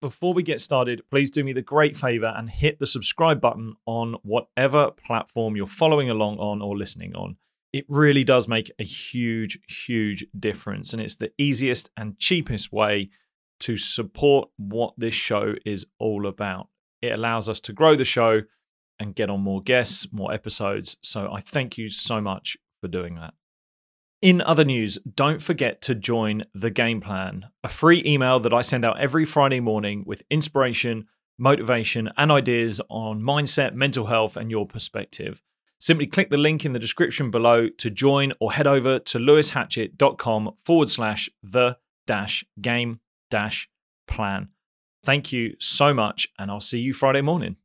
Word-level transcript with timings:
Before 0.00 0.34
we 0.34 0.42
get 0.42 0.60
started, 0.60 1.02
please 1.08 1.30
do 1.30 1.42
me 1.42 1.52
the 1.54 1.62
great 1.62 1.96
favor 1.96 2.32
and 2.36 2.50
hit 2.50 2.78
the 2.78 2.86
subscribe 2.86 3.40
button 3.40 3.74
on 3.86 4.16
whatever 4.22 4.90
platform 4.90 5.56
you're 5.56 5.66
following 5.66 6.10
along 6.10 6.38
on 6.38 6.60
or 6.60 6.76
listening 6.76 7.14
on. 7.14 7.36
It 7.72 7.86
really 7.88 8.22
does 8.22 8.46
make 8.46 8.70
a 8.78 8.84
huge, 8.84 9.58
huge 9.68 10.26
difference. 10.38 10.92
And 10.92 11.00
it's 11.00 11.16
the 11.16 11.32
easiest 11.38 11.90
and 11.96 12.18
cheapest 12.18 12.72
way 12.72 13.08
to 13.60 13.78
support 13.78 14.50
what 14.58 14.92
this 14.98 15.14
show 15.14 15.54
is 15.64 15.86
all 15.98 16.26
about. 16.26 16.68
It 17.00 17.12
allows 17.12 17.48
us 17.48 17.60
to 17.60 17.72
grow 17.72 17.96
the 17.96 18.04
show 18.04 18.42
and 18.98 19.14
get 19.14 19.30
on 19.30 19.40
more 19.40 19.62
guests, 19.62 20.08
more 20.12 20.32
episodes. 20.32 20.98
So 21.02 21.32
I 21.32 21.40
thank 21.40 21.78
you 21.78 21.88
so 21.88 22.20
much 22.20 22.56
for 22.80 22.88
doing 22.88 23.14
that. 23.14 23.34
In 24.26 24.42
other 24.42 24.64
news, 24.64 24.98
don't 25.14 25.40
forget 25.40 25.80
to 25.82 25.94
join 25.94 26.46
The 26.52 26.68
Game 26.68 27.00
Plan, 27.00 27.46
a 27.62 27.68
free 27.68 28.02
email 28.04 28.40
that 28.40 28.52
I 28.52 28.60
send 28.60 28.84
out 28.84 28.98
every 28.98 29.24
Friday 29.24 29.60
morning 29.60 30.02
with 30.04 30.24
inspiration, 30.30 31.06
motivation, 31.38 32.10
and 32.16 32.32
ideas 32.32 32.80
on 32.88 33.22
mindset, 33.22 33.74
mental 33.74 34.06
health, 34.06 34.36
and 34.36 34.50
your 34.50 34.66
perspective. 34.66 35.44
Simply 35.78 36.08
click 36.08 36.30
the 36.30 36.38
link 36.38 36.64
in 36.64 36.72
the 36.72 36.80
description 36.80 37.30
below 37.30 37.68
to 37.68 37.88
join 37.88 38.32
or 38.40 38.50
head 38.50 38.66
over 38.66 38.98
to 38.98 39.18
lewishatchett.com 39.18 40.56
forward 40.64 40.90
slash 40.90 41.30
the 41.44 41.76
dash 42.08 42.44
game 42.60 42.98
dash 43.30 43.70
plan. 44.08 44.48
Thank 45.04 45.32
you 45.32 45.54
so 45.60 45.94
much, 45.94 46.26
and 46.36 46.50
I'll 46.50 46.58
see 46.58 46.80
you 46.80 46.92
Friday 46.92 47.22
morning. 47.22 47.58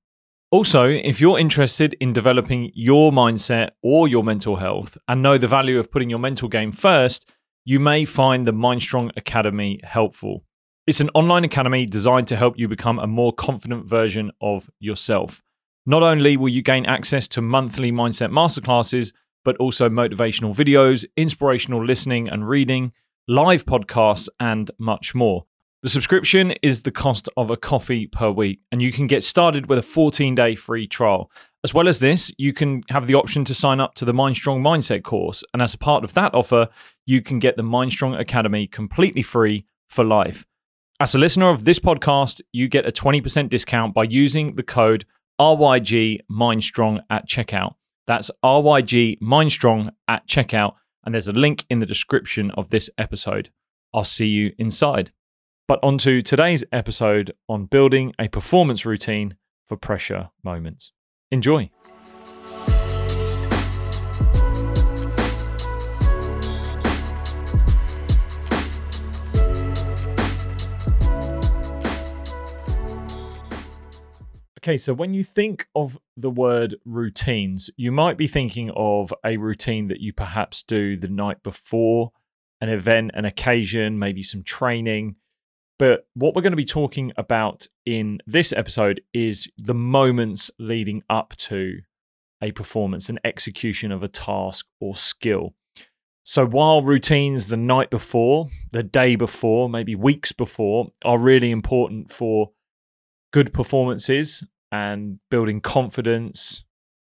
Also, 0.51 0.83
if 0.83 1.21
you're 1.21 1.39
interested 1.39 1.95
in 2.01 2.11
developing 2.11 2.71
your 2.73 3.13
mindset 3.13 3.69
or 3.81 4.09
your 4.09 4.21
mental 4.21 4.57
health 4.57 4.97
and 5.07 5.21
know 5.21 5.37
the 5.37 5.47
value 5.47 5.79
of 5.79 5.89
putting 5.89 6.09
your 6.09 6.19
mental 6.19 6.49
game 6.49 6.73
first, 6.73 7.25
you 7.63 7.79
may 7.79 8.03
find 8.03 8.45
the 8.45 8.51
Mindstrong 8.51 9.11
Academy 9.15 9.79
helpful. 9.81 10.43
It's 10.85 10.99
an 10.99 11.09
online 11.13 11.45
academy 11.45 11.85
designed 11.85 12.27
to 12.27 12.35
help 12.35 12.59
you 12.59 12.67
become 12.67 12.99
a 12.99 13.07
more 13.07 13.31
confident 13.31 13.87
version 13.87 14.29
of 14.41 14.69
yourself. 14.81 15.41
Not 15.85 16.03
only 16.03 16.35
will 16.35 16.49
you 16.49 16.61
gain 16.61 16.85
access 16.85 17.29
to 17.29 17.41
monthly 17.41 17.93
mindset 17.93 18.29
masterclasses, 18.29 19.13
but 19.45 19.55
also 19.55 19.87
motivational 19.87 20.53
videos, 20.53 21.05
inspirational 21.15 21.85
listening 21.85 22.27
and 22.27 22.45
reading, 22.45 22.91
live 23.25 23.65
podcasts, 23.65 24.27
and 24.37 24.69
much 24.77 25.15
more. 25.15 25.45
The 25.83 25.89
subscription 25.89 26.51
is 26.61 26.83
the 26.83 26.91
cost 26.91 27.27
of 27.37 27.49
a 27.49 27.57
coffee 27.57 28.05
per 28.05 28.29
week, 28.29 28.59
and 28.71 28.83
you 28.83 28.91
can 28.91 29.07
get 29.07 29.23
started 29.23 29.67
with 29.67 29.79
a 29.79 29.81
14 29.81 30.35
day 30.35 30.53
free 30.53 30.85
trial. 30.85 31.31
As 31.63 31.73
well 31.73 31.87
as 31.87 31.99
this, 31.99 32.31
you 32.37 32.53
can 32.53 32.83
have 32.89 33.07
the 33.07 33.15
option 33.15 33.43
to 33.45 33.55
sign 33.55 33.79
up 33.79 33.95
to 33.95 34.05
the 34.05 34.13
Mindstrong 34.13 34.61
Mindset 34.61 35.01
course. 35.01 35.43
And 35.53 35.61
as 35.61 35.73
a 35.73 35.79
part 35.79 36.03
of 36.03 36.13
that 36.13 36.35
offer, 36.35 36.67
you 37.07 37.23
can 37.23 37.39
get 37.39 37.57
the 37.57 37.63
Mindstrong 37.63 38.19
Academy 38.19 38.67
completely 38.67 39.23
free 39.23 39.65
for 39.89 40.03
life. 40.03 40.45
As 40.99 41.15
a 41.15 41.19
listener 41.19 41.49
of 41.49 41.65
this 41.65 41.79
podcast, 41.79 42.41
you 42.51 42.67
get 42.67 42.87
a 42.87 42.91
20% 42.91 43.49
discount 43.49 43.95
by 43.95 44.03
using 44.03 44.53
the 44.53 44.63
code 44.63 45.05
RYG 45.39 46.19
Mindstrong 46.31 47.01
at 47.09 47.27
checkout. 47.27 47.73
That's 48.05 48.29
RYG 48.45 49.19
Mindstrong 49.19 49.89
at 50.07 50.27
checkout. 50.27 50.75
And 51.03 51.15
there's 51.15 51.27
a 51.27 51.33
link 51.33 51.65
in 51.71 51.79
the 51.79 51.87
description 51.87 52.51
of 52.51 52.69
this 52.69 52.91
episode. 52.99 53.49
I'll 53.95 54.03
see 54.03 54.27
you 54.27 54.53
inside. 54.59 55.11
But 55.71 55.79
onto 55.83 56.21
today's 56.21 56.65
episode 56.73 57.33
on 57.47 57.63
building 57.63 58.13
a 58.19 58.27
performance 58.27 58.85
routine 58.85 59.37
for 59.69 59.77
pressure 59.77 60.29
moments. 60.43 60.91
Enjoy. 61.31 61.71
Okay, 74.59 74.75
so 74.75 74.93
when 74.93 75.13
you 75.13 75.23
think 75.23 75.67
of 75.73 75.97
the 76.17 76.29
word 76.29 76.75
routines, 76.83 77.69
you 77.77 77.93
might 77.93 78.17
be 78.17 78.27
thinking 78.27 78.71
of 78.75 79.13
a 79.23 79.37
routine 79.37 79.87
that 79.87 80.01
you 80.01 80.11
perhaps 80.11 80.63
do 80.63 80.97
the 80.97 81.07
night 81.07 81.41
before 81.43 82.11
an 82.59 82.67
event, 82.67 83.11
an 83.13 83.23
occasion, 83.23 83.97
maybe 83.97 84.21
some 84.21 84.43
training 84.43 85.15
but 85.81 86.05
what 86.13 86.35
we're 86.35 86.43
going 86.43 86.51
to 86.51 86.57
be 86.57 86.63
talking 86.63 87.11
about 87.17 87.65
in 87.87 88.19
this 88.27 88.53
episode 88.53 89.01
is 89.15 89.49
the 89.57 89.73
moments 89.73 90.51
leading 90.59 91.01
up 91.09 91.35
to 91.37 91.79
a 92.39 92.51
performance, 92.51 93.09
an 93.09 93.17
execution 93.23 93.91
of 93.91 94.03
a 94.03 94.07
task 94.07 94.67
or 94.79 94.95
skill. 94.95 95.55
So 96.23 96.45
while 96.45 96.83
routines 96.83 97.47
the 97.47 97.57
night 97.57 97.89
before, 97.89 98.49
the 98.71 98.83
day 98.83 99.15
before, 99.15 99.69
maybe 99.69 99.95
weeks 99.95 100.31
before 100.31 100.91
are 101.03 101.17
really 101.17 101.49
important 101.49 102.11
for 102.11 102.51
good 103.33 103.51
performances 103.51 104.45
and 104.71 105.17
building 105.31 105.61
confidence, 105.61 106.63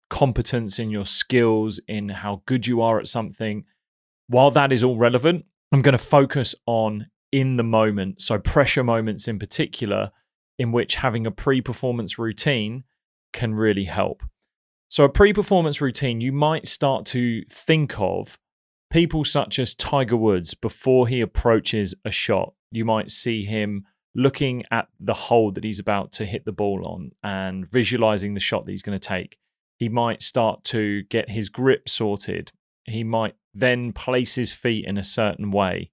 competence 0.09 0.77
in 0.77 0.89
your 0.89 1.05
skills, 1.05 1.79
in 1.87 2.09
how 2.09 2.41
good 2.45 2.67
you 2.67 2.81
are 2.81 2.99
at 2.99 3.07
something, 3.07 3.63
while 4.27 4.51
that 4.51 4.73
is 4.73 4.83
all 4.83 4.97
relevant, 4.97 5.45
I'm 5.71 5.81
going 5.81 5.97
to 5.97 5.97
focus 5.97 6.53
on 6.65 7.07
in 7.31 7.57
the 7.57 7.63
moment. 7.63 8.21
So, 8.21 8.39
pressure 8.39 8.83
moments 8.83 9.27
in 9.27 9.39
particular, 9.39 10.11
in 10.57 10.71
which 10.71 10.95
having 10.95 11.25
a 11.25 11.31
pre 11.31 11.61
performance 11.61 12.17
routine 12.17 12.83
can 13.33 13.53
really 13.53 13.85
help. 13.85 14.23
So, 14.89 15.03
a 15.03 15.09
pre 15.09 15.33
performance 15.33 15.81
routine, 15.81 16.21
you 16.21 16.31
might 16.31 16.67
start 16.67 17.05
to 17.07 17.43
think 17.49 17.99
of 17.99 18.37
people 18.89 19.25
such 19.25 19.59
as 19.59 19.75
Tiger 19.75 20.17
Woods 20.17 20.53
before 20.53 21.07
he 21.07 21.21
approaches 21.21 21.93
a 22.05 22.11
shot. 22.11 22.53
You 22.71 22.85
might 22.85 23.11
see 23.11 23.43
him 23.43 23.85
looking 24.15 24.63
at 24.71 24.87
the 24.99 25.13
hole 25.13 25.51
that 25.51 25.63
he's 25.63 25.79
about 25.79 26.11
to 26.11 26.25
hit 26.25 26.45
the 26.45 26.51
ball 26.51 26.81
on 26.87 27.11
and 27.23 27.69
visualizing 27.69 28.33
the 28.33 28.39
shot 28.39 28.65
that 28.65 28.71
he's 28.71 28.81
going 28.81 28.97
to 28.97 29.07
take. 29.07 29.37
He 29.77 29.89
might 29.89 30.23
start 30.23 30.63
to 30.65 31.03
get 31.03 31.29
his 31.29 31.49
grip 31.49 31.87
sorted. 31.87 32.51
He 32.85 33.03
might 33.03 33.35
then 33.53 33.93
place 33.93 34.35
his 34.35 34.53
feet 34.53 34.85
in 34.85 34.97
a 34.97 35.03
certain 35.03 35.51
way 35.51 35.91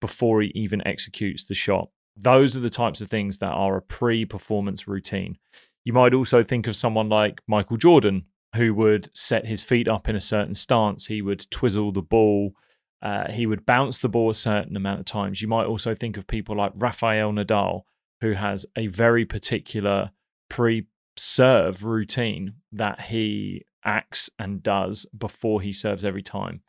before 0.00 0.42
he 0.42 0.52
even 0.54 0.86
executes 0.86 1.44
the 1.44 1.54
shot. 1.54 1.90
Those 2.16 2.56
are 2.56 2.60
the 2.60 2.70
types 2.70 3.00
of 3.00 3.08
things 3.08 3.38
that 3.38 3.50
are 3.50 3.76
a 3.76 3.82
pre 3.82 4.24
performance 4.24 4.88
routine. 4.88 5.38
You 5.84 5.92
might 5.92 6.14
also 6.14 6.42
think 6.42 6.66
of 6.66 6.76
someone 6.76 7.08
like 7.08 7.40
Michael 7.46 7.76
Jordan, 7.76 8.24
who 8.56 8.74
would 8.74 9.08
set 9.16 9.46
his 9.46 9.62
feet 9.62 9.88
up 9.88 10.08
in 10.08 10.16
a 10.16 10.20
certain 10.20 10.54
stance. 10.54 11.06
He 11.06 11.22
would 11.22 11.50
twizzle 11.50 11.92
the 11.92 12.02
ball. 12.02 12.52
Uh, 13.00 13.30
he 13.30 13.46
would 13.46 13.64
bounce 13.64 14.00
the 14.00 14.08
ball 14.08 14.30
a 14.30 14.34
certain 14.34 14.76
amount 14.76 15.00
of 15.00 15.06
times. 15.06 15.40
You 15.40 15.48
might 15.48 15.66
also 15.66 15.94
think 15.94 16.16
of 16.16 16.26
people 16.26 16.56
like 16.56 16.72
Rafael 16.74 17.32
Nadal, 17.32 17.82
who 18.20 18.32
has 18.32 18.66
a 18.76 18.88
very 18.88 19.24
particular 19.24 20.10
pre 20.48 20.86
serve 21.16 21.84
routine 21.84 22.54
that 22.72 23.02
he 23.02 23.64
acts 23.84 24.30
and 24.38 24.62
does 24.62 25.06
before 25.16 25.60
he 25.60 25.72
serves 25.72 26.04
every 26.04 26.22
time. 26.22 26.62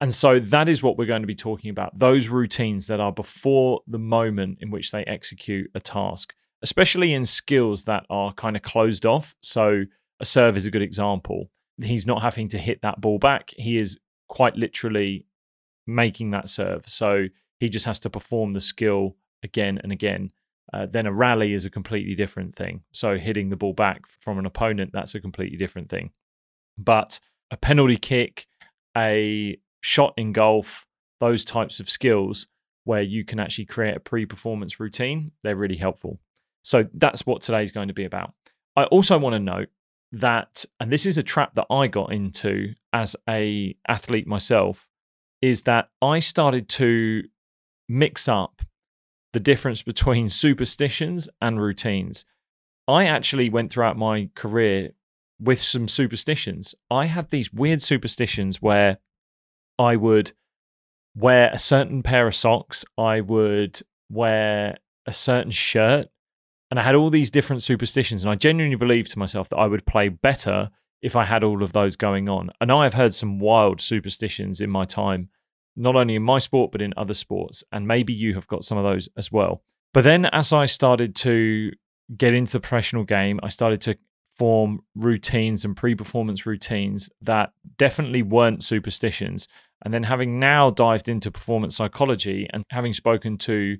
And 0.00 0.14
so 0.14 0.40
that 0.40 0.68
is 0.68 0.82
what 0.82 0.96
we're 0.96 1.06
going 1.06 1.22
to 1.22 1.26
be 1.26 1.34
talking 1.34 1.70
about 1.70 1.98
those 1.98 2.28
routines 2.28 2.86
that 2.86 3.00
are 3.00 3.12
before 3.12 3.80
the 3.86 3.98
moment 3.98 4.58
in 4.60 4.70
which 4.70 4.92
they 4.92 5.04
execute 5.04 5.70
a 5.74 5.80
task, 5.80 6.34
especially 6.62 7.12
in 7.12 7.26
skills 7.26 7.84
that 7.84 8.06
are 8.08 8.32
kind 8.32 8.56
of 8.56 8.62
closed 8.62 9.04
off. 9.04 9.34
So 9.42 9.84
a 10.18 10.24
serve 10.24 10.56
is 10.56 10.64
a 10.64 10.70
good 10.70 10.82
example. 10.82 11.50
He's 11.82 12.06
not 12.06 12.22
having 12.22 12.48
to 12.48 12.58
hit 12.58 12.80
that 12.82 13.00
ball 13.00 13.18
back, 13.18 13.50
he 13.56 13.78
is 13.78 13.98
quite 14.28 14.56
literally 14.56 15.26
making 15.86 16.30
that 16.30 16.48
serve. 16.48 16.88
So 16.88 17.26
he 17.58 17.68
just 17.68 17.84
has 17.86 17.98
to 18.00 18.10
perform 18.10 18.52
the 18.52 18.60
skill 18.60 19.16
again 19.42 19.78
and 19.82 19.92
again. 19.92 20.30
Uh, 20.72 20.86
then 20.86 21.06
a 21.06 21.12
rally 21.12 21.52
is 21.52 21.64
a 21.64 21.70
completely 21.70 22.14
different 22.14 22.54
thing. 22.54 22.82
So 22.92 23.18
hitting 23.18 23.48
the 23.48 23.56
ball 23.56 23.72
back 23.72 24.06
from 24.06 24.38
an 24.38 24.46
opponent, 24.46 24.92
that's 24.92 25.14
a 25.14 25.20
completely 25.20 25.56
different 25.56 25.88
thing. 25.88 26.10
But 26.78 27.18
a 27.50 27.56
penalty 27.56 27.96
kick, 27.96 28.46
a 28.96 29.58
shot 29.80 30.14
in 30.16 30.32
golf, 30.32 30.86
those 31.20 31.44
types 31.44 31.80
of 31.80 31.90
skills 31.90 32.46
where 32.84 33.02
you 33.02 33.24
can 33.24 33.38
actually 33.38 33.66
create 33.66 33.96
a 33.96 34.00
pre 34.00 34.26
performance 34.26 34.80
routine, 34.80 35.32
they're 35.42 35.56
really 35.56 35.76
helpful. 35.76 36.18
So 36.62 36.86
that's 36.94 37.26
what 37.26 37.42
today's 37.42 37.72
going 37.72 37.88
to 37.88 37.94
be 37.94 38.04
about. 38.04 38.32
I 38.76 38.84
also 38.84 39.18
want 39.18 39.34
to 39.34 39.38
note 39.38 39.68
that, 40.12 40.64
and 40.78 40.90
this 40.90 41.06
is 41.06 41.18
a 41.18 41.22
trap 41.22 41.54
that 41.54 41.66
I 41.70 41.86
got 41.86 42.12
into 42.12 42.74
as 42.92 43.16
a 43.28 43.76
athlete 43.88 44.26
myself, 44.26 44.88
is 45.40 45.62
that 45.62 45.88
I 46.02 46.18
started 46.18 46.68
to 46.70 47.24
mix 47.88 48.28
up 48.28 48.62
the 49.32 49.40
difference 49.40 49.82
between 49.82 50.28
superstitions 50.44 51.28
and 51.40 51.60
routines. 51.60 52.24
I 52.88 53.06
actually 53.06 53.50
went 53.50 53.72
throughout 53.72 53.96
my 53.96 54.30
career 54.34 54.90
with 55.38 55.60
some 55.60 55.88
superstitions. 55.88 56.74
I 56.90 57.06
had 57.06 57.30
these 57.30 57.52
weird 57.52 57.82
superstitions 57.82 58.60
where 58.60 58.98
I 59.80 59.96
would 59.96 60.32
wear 61.14 61.50
a 61.52 61.58
certain 61.58 62.02
pair 62.02 62.26
of 62.26 62.34
socks, 62.34 62.84
I 62.98 63.22
would 63.22 63.80
wear 64.10 64.76
a 65.06 65.12
certain 65.12 65.50
shirt, 65.50 66.08
and 66.70 66.78
I 66.78 66.82
had 66.82 66.94
all 66.94 67.10
these 67.10 67.30
different 67.30 67.62
superstitions. 67.62 68.22
And 68.22 68.30
I 68.30 68.34
genuinely 68.36 68.76
believed 68.76 69.10
to 69.12 69.18
myself 69.18 69.48
that 69.48 69.56
I 69.56 69.66
would 69.66 69.86
play 69.86 70.08
better 70.08 70.70
if 71.02 71.16
I 71.16 71.24
had 71.24 71.42
all 71.42 71.62
of 71.62 71.72
those 71.72 71.96
going 71.96 72.28
on. 72.28 72.50
And 72.60 72.70
I 72.70 72.84
have 72.84 72.94
heard 72.94 73.14
some 73.14 73.40
wild 73.40 73.80
superstitions 73.80 74.60
in 74.60 74.70
my 74.70 74.84
time, 74.84 75.30
not 75.74 75.96
only 75.96 76.14
in 76.14 76.22
my 76.22 76.38
sport, 76.38 76.70
but 76.70 76.82
in 76.82 76.92
other 76.96 77.14
sports. 77.14 77.64
And 77.72 77.88
maybe 77.88 78.12
you 78.12 78.34
have 78.34 78.46
got 78.46 78.64
some 78.64 78.78
of 78.78 78.84
those 78.84 79.08
as 79.16 79.32
well. 79.32 79.62
But 79.92 80.04
then 80.04 80.26
as 80.26 80.52
I 80.52 80.66
started 80.66 81.16
to 81.16 81.72
get 82.16 82.34
into 82.34 82.52
the 82.52 82.60
professional 82.60 83.04
game, 83.04 83.40
I 83.42 83.48
started 83.48 83.80
to 83.82 83.96
form 84.40 84.80
routines 84.96 85.66
and 85.66 85.76
pre 85.76 85.94
performance 85.94 86.46
routines 86.46 87.10
that 87.20 87.52
definitely 87.76 88.22
weren't 88.22 88.64
superstitions. 88.64 89.46
And 89.84 89.92
then 89.92 90.04
having 90.04 90.40
now 90.40 90.70
dived 90.70 91.10
into 91.10 91.30
performance 91.30 91.76
psychology 91.76 92.48
and 92.50 92.64
having 92.70 92.94
spoken 92.94 93.36
to 93.38 93.76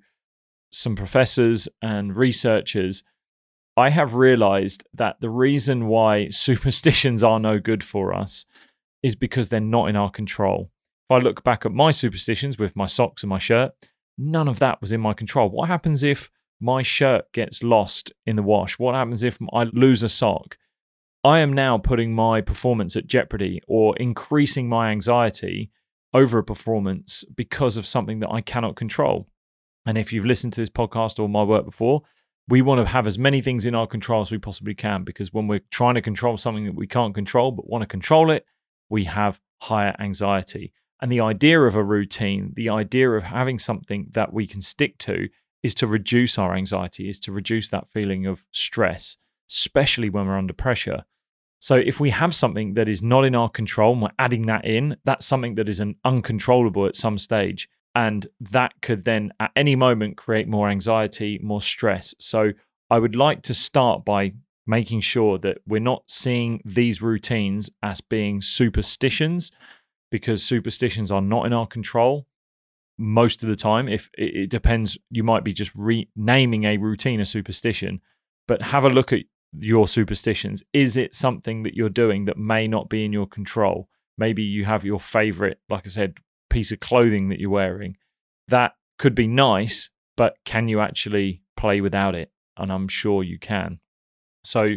some 0.70 0.96
professors 0.96 1.66
and 1.80 2.14
researchers, 2.14 3.02
I 3.74 3.88
have 3.88 4.16
realized 4.16 4.84
that 4.92 5.16
the 5.20 5.30
reason 5.30 5.86
why 5.86 6.28
superstitions 6.30 7.24
are 7.24 7.40
no 7.40 7.58
good 7.58 7.82
for 7.82 8.12
us 8.14 8.44
is 9.02 9.16
because 9.16 9.48
they're 9.48 9.60
not 9.60 9.88
in 9.88 9.96
our 9.96 10.10
control. 10.10 10.70
If 11.08 11.14
I 11.14 11.18
look 11.20 11.42
back 11.42 11.64
at 11.64 11.72
my 11.72 11.90
superstitions 11.90 12.58
with 12.58 12.76
my 12.76 12.84
socks 12.84 13.22
and 13.22 13.30
my 13.30 13.38
shirt, 13.38 13.72
none 14.18 14.46
of 14.46 14.58
that 14.58 14.82
was 14.82 14.92
in 14.92 15.00
my 15.00 15.14
control. 15.14 15.48
What 15.48 15.68
happens 15.68 16.02
if 16.02 16.30
my 16.60 16.82
shirt 16.82 17.32
gets 17.32 17.62
lost 17.62 18.12
in 18.26 18.36
the 18.36 18.42
wash? 18.42 18.78
What 18.78 18.94
happens 18.94 19.22
if 19.22 19.38
I 19.52 19.64
lose 19.64 20.02
a 20.02 20.08
sock? 20.08 20.58
I 21.22 21.40
am 21.40 21.52
now 21.52 21.78
putting 21.78 22.14
my 22.14 22.40
performance 22.40 22.96
at 22.96 23.06
jeopardy 23.06 23.60
or 23.68 23.96
increasing 23.96 24.68
my 24.68 24.90
anxiety 24.90 25.70
over 26.14 26.38
a 26.38 26.44
performance 26.44 27.24
because 27.36 27.76
of 27.76 27.86
something 27.86 28.20
that 28.20 28.30
I 28.30 28.40
cannot 28.40 28.76
control. 28.76 29.28
And 29.86 29.98
if 29.98 30.12
you've 30.12 30.24
listened 30.26 30.54
to 30.54 30.60
this 30.60 30.70
podcast 30.70 31.18
or 31.18 31.28
my 31.28 31.42
work 31.42 31.64
before, 31.64 32.02
we 32.48 32.62
want 32.62 32.84
to 32.84 32.90
have 32.90 33.06
as 33.06 33.18
many 33.18 33.40
things 33.40 33.66
in 33.66 33.74
our 33.74 33.86
control 33.86 34.22
as 34.22 34.30
we 34.30 34.38
possibly 34.38 34.74
can 34.74 35.04
because 35.04 35.32
when 35.32 35.46
we're 35.46 35.60
trying 35.70 35.94
to 35.94 36.02
control 36.02 36.36
something 36.36 36.64
that 36.64 36.74
we 36.74 36.86
can't 36.86 37.14
control 37.14 37.52
but 37.52 37.68
want 37.68 37.82
to 37.82 37.86
control 37.86 38.30
it, 38.30 38.44
we 38.88 39.04
have 39.04 39.40
higher 39.62 39.94
anxiety. 40.00 40.72
And 41.00 41.12
the 41.12 41.20
idea 41.20 41.60
of 41.60 41.76
a 41.76 41.84
routine, 41.84 42.52
the 42.54 42.70
idea 42.70 43.10
of 43.10 43.22
having 43.22 43.58
something 43.58 44.08
that 44.12 44.32
we 44.32 44.46
can 44.46 44.60
stick 44.60 44.98
to 44.98 45.28
is 45.62 45.74
to 45.76 45.86
reduce 45.86 46.38
our 46.38 46.54
anxiety, 46.54 47.08
is 47.08 47.20
to 47.20 47.32
reduce 47.32 47.70
that 47.70 47.88
feeling 47.90 48.26
of 48.26 48.44
stress, 48.52 49.16
especially 49.50 50.10
when 50.10 50.26
we're 50.26 50.38
under 50.38 50.52
pressure. 50.52 51.04
So 51.60 51.76
if 51.76 52.00
we 52.00 52.10
have 52.10 52.34
something 52.34 52.74
that 52.74 52.88
is 52.88 53.02
not 53.02 53.24
in 53.24 53.34
our 53.34 53.50
control 53.50 53.92
and 53.92 54.02
we're 54.02 54.08
adding 54.18 54.46
that 54.46 54.64
in, 54.64 54.96
that's 55.04 55.26
something 55.26 55.56
that 55.56 55.68
is 55.68 55.80
an 55.80 55.96
uncontrollable 56.04 56.86
at 56.86 56.96
some 56.96 57.18
stage. 57.18 57.68
And 57.94 58.26
that 58.40 58.72
could 58.80 59.04
then 59.04 59.32
at 59.40 59.50
any 59.56 59.76
moment 59.76 60.16
create 60.16 60.48
more 60.48 60.70
anxiety, 60.70 61.38
more 61.42 61.60
stress. 61.60 62.14
So 62.18 62.52
I 62.88 62.98
would 62.98 63.14
like 63.14 63.42
to 63.42 63.54
start 63.54 64.04
by 64.04 64.32
making 64.66 65.00
sure 65.00 65.36
that 65.38 65.58
we're 65.66 65.80
not 65.80 66.04
seeing 66.06 66.62
these 66.64 67.02
routines 67.02 67.70
as 67.82 68.00
being 68.00 68.40
superstitions 68.40 69.52
because 70.10 70.42
superstitions 70.42 71.10
are 71.10 71.20
not 71.20 71.46
in 71.46 71.52
our 71.52 71.66
control 71.66 72.26
most 73.00 73.43
of 73.43 73.49
the 73.49 73.56
time. 73.56 73.88
If 73.88 74.11
it, 74.14 74.50
depends 74.50 74.99
you 75.11 75.25
might 75.25 75.43
be 75.43 75.52
just 75.52 75.73
renaming 75.75 76.64
a 76.64 76.76
routine 76.76 77.20
a 77.20 77.26
superstition 77.26 78.00
but 78.47 78.62
have 78.62 78.85
a 78.85 78.91
look 78.91 79.12
at 79.12 79.20
your 79.58 79.88
superstitions. 79.88 80.62
Is 80.73 80.97
it 80.97 81.14
something 81.14 81.62
that 81.62 81.75
you're 81.75 81.88
doing 81.88 82.25
that 82.26 82.37
may 82.37 82.69
not 82.69 82.88
be 82.88 83.05
in 83.05 83.12
your 83.12 83.26
control? 83.26 83.88
Maybe 84.19 84.43
you 84.43 84.64
have 84.64 84.85
your 84.85 85.00
favorite 85.00 85.58
like 85.69 85.87
i 85.87 85.88
said 85.88 86.19
piece 86.50 86.73
of 86.73 86.81
clothing 86.81 87.29
that 87.31 87.41
you're 87.41 87.50
wearing. 87.50 87.97
That 88.49 88.73
could 88.99 89.14
be 89.14 89.26
nice 89.26 89.91
but 90.17 90.37
can 90.44 90.69
you 90.69 90.81
actually 90.81 91.43
play 91.56 91.81
without 91.81 92.14
it? 92.14 92.31
And 92.56 92.70
i'm 92.70 92.88
sure 92.88 93.23
you 93.23 93.38
can. 93.38 93.81
So 94.44 94.75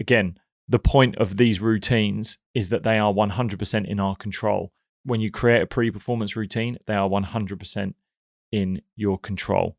again 0.00 0.38
the 0.68 0.78
point 0.78 1.16
of 1.16 1.36
these 1.36 1.60
routines 1.60 2.38
is 2.54 2.70
that 2.70 2.82
they 2.82 2.98
are 2.98 3.12
100% 3.12 3.86
in 3.86 4.00
our 4.00 4.16
control. 4.16 4.72
When 5.06 5.20
you 5.20 5.30
create 5.30 5.62
a 5.62 5.66
pre 5.66 5.90
performance 5.90 6.36
routine, 6.36 6.78
they 6.86 6.94
are 6.94 7.08
100% 7.08 7.94
in 8.52 8.82
your 8.96 9.18
control. 9.18 9.76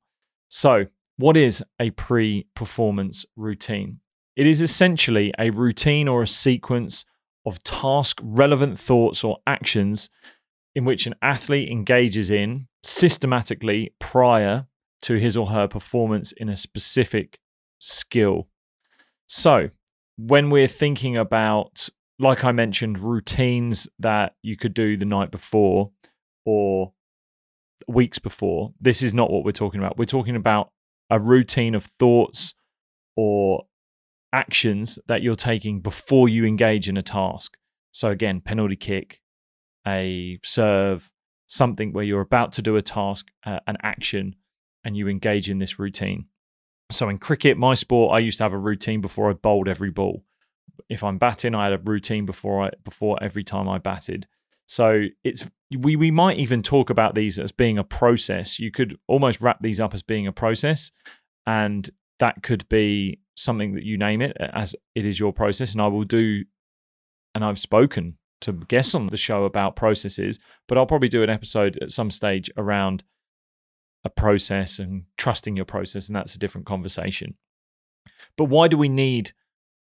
So, 0.50 0.86
what 1.18 1.36
is 1.36 1.64
a 1.80 1.92
pre 1.92 2.48
performance 2.56 3.26
routine? 3.36 4.00
It 4.36 4.48
is 4.48 4.62
essentially 4.62 5.34
a 5.38 5.50
routine 5.50 6.08
or 6.08 6.22
a 6.24 6.28
sequence 6.28 7.06
of 7.46 7.62
task 7.64 8.20
relevant 8.24 8.80
thoughts 8.80 9.24
or 9.24 9.38
actions 9.46 10.10
in 10.76 10.86
which 10.86 11.08
an 11.08 11.16
athlete 11.22 11.70
engages 11.70 12.30
in 12.30 12.68
systematically 12.84 13.94
prior 14.00 14.68
to 15.02 15.16
his 15.16 15.36
or 15.36 15.48
her 15.48 15.68
performance 15.68 16.32
in 16.32 16.50
a 16.50 16.56
specific 16.56 17.40
skill. 17.80 18.48
So, 19.28 19.70
when 20.18 20.50
we're 20.50 20.68
thinking 20.68 21.18
about, 21.18 21.90
like 22.20 22.44
I 22.44 22.52
mentioned, 22.52 23.00
routines 23.00 23.88
that 24.00 24.36
you 24.42 24.58
could 24.58 24.74
do 24.74 24.98
the 24.98 25.06
night 25.06 25.32
before 25.32 25.92
or 26.46 26.94
weeks 27.88 28.20
before, 28.20 28.74
this 28.80 29.02
is 29.02 29.14
not 29.14 29.32
what 29.32 29.46
we're 29.46 29.52
talking 29.52 29.80
about. 29.80 29.98
We're 29.98 30.06
talking 30.06 30.36
about 30.36 30.72
a 31.10 31.20
routine 31.20 31.76
of 31.76 31.86
thoughts 32.00 32.54
or 33.16 33.66
actions 34.34 35.00
that 35.08 35.22
you're 35.22 35.36
taking 35.36 35.80
before 35.80 36.28
you 36.28 36.46
engage 36.46 36.90
in 36.90 36.98
a 36.98 37.02
task. 37.02 37.56
So, 37.92 38.10
again, 38.10 38.42
penalty 38.42 38.76
kick, 38.76 39.22
a 39.88 40.40
serve, 40.44 41.10
something 41.48 41.94
where 41.94 42.04
you're 42.04 42.22
about 42.22 42.54
to 42.54 42.62
do 42.62 42.76
a 42.76 42.82
task, 42.82 43.28
uh, 43.46 43.60
an 43.68 43.78
action, 43.82 44.36
and 44.84 44.96
you 44.98 45.08
engage 45.08 45.50
in 45.50 45.60
this 45.60 45.80
routine. 45.80 46.26
So 46.92 47.10
in 47.10 47.18
cricket, 47.18 47.58
my 47.58 47.74
sport, 47.74 48.14
I 48.14 48.20
used 48.20 48.38
to 48.38 48.44
have 48.46 48.54
a 48.54 48.58
routine 48.58 49.02
before 49.02 49.30
I 49.30 49.34
bowled 49.34 49.68
every 49.68 49.92
ball. 49.92 50.24
If 50.90 51.04
I'm 51.04 51.18
batting, 51.18 51.56
I 51.56 51.66
had 51.66 51.74
a 51.74 51.78
routine 51.78 52.26
before 52.26 52.66
I 52.66 52.72
before 52.84 53.18
every 53.22 53.44
time 53.44 53.68
I 53.68 53.78
batted. 53.78 54.28
So 54.68 55.06
it's 55.24 55.48
we 55.78 55.96
we 55.96 56.12
might 56.12 56.38
even 56.38 56.62
talk 56.64 56.90
about 56.90 57.16
these 57.16 57.40
as 57.40 57.52
being 57.52 57.78
a 57.78 57.84
process. 57.84 58.60
You 58.60 58.72
could 58.72 58.98
almost 59.08 59.42
wrap 59.42 59.60
these 59.62 59.80
up 59.80 59.94
as 59.94 60.04
being 60.04 60.28
a 60.28 60.34
process, 60.34 60.92
and 61.46 61.90
that 62.20 62.44
could 62.44 62.68
be 62.70 63.20
something 63.36 63.76
that 63.76 63.84
you 63.84 63.98
name 63.98 64.22
it 64.22 64.36
as 64.40 64.76
it 64.96 65.06
is 65.06 65.20
your 65.20 65.34
process. 65.34 65.74
And 65.74 65.82
I 65.82 65.88
will 65.88 66.04
do, 66.04 66.44
and 67.36 67.46
I've 67.46 67.60
spoken 67.60 68.18
to 68.42 68.54
guests 68.54 68.94
on 68.94 69.08
the 69.08 69.18
show 69.18 69.46
about 69.46 69.76
processes, 69.76 70.40
but 70.68 70.78
I'll 70.78 70.86
probably 70.86 71.10
do 71.10 71.24
an 71.24 71.30
episode 71.30 71.78
at 71.82 71.92
some 71.92 72.12
stage 72.12 72.52
around 72.58 73.04
a 74.04 74.10
process 74.10 74.80
and 74.80 75.04
trusting 75.18 75.56
your 75.56 75.66
process, 75.66 76.08
and 76.08 76.16
that's 76.16 76.36
a 76.36 76.40
different 76.40 76.68
conversation. 76.68 77.36
But 78.38 78.46
why 78.46 78.68
do 78.68 78.78
we 78.78 78.90
need 78.90 79.32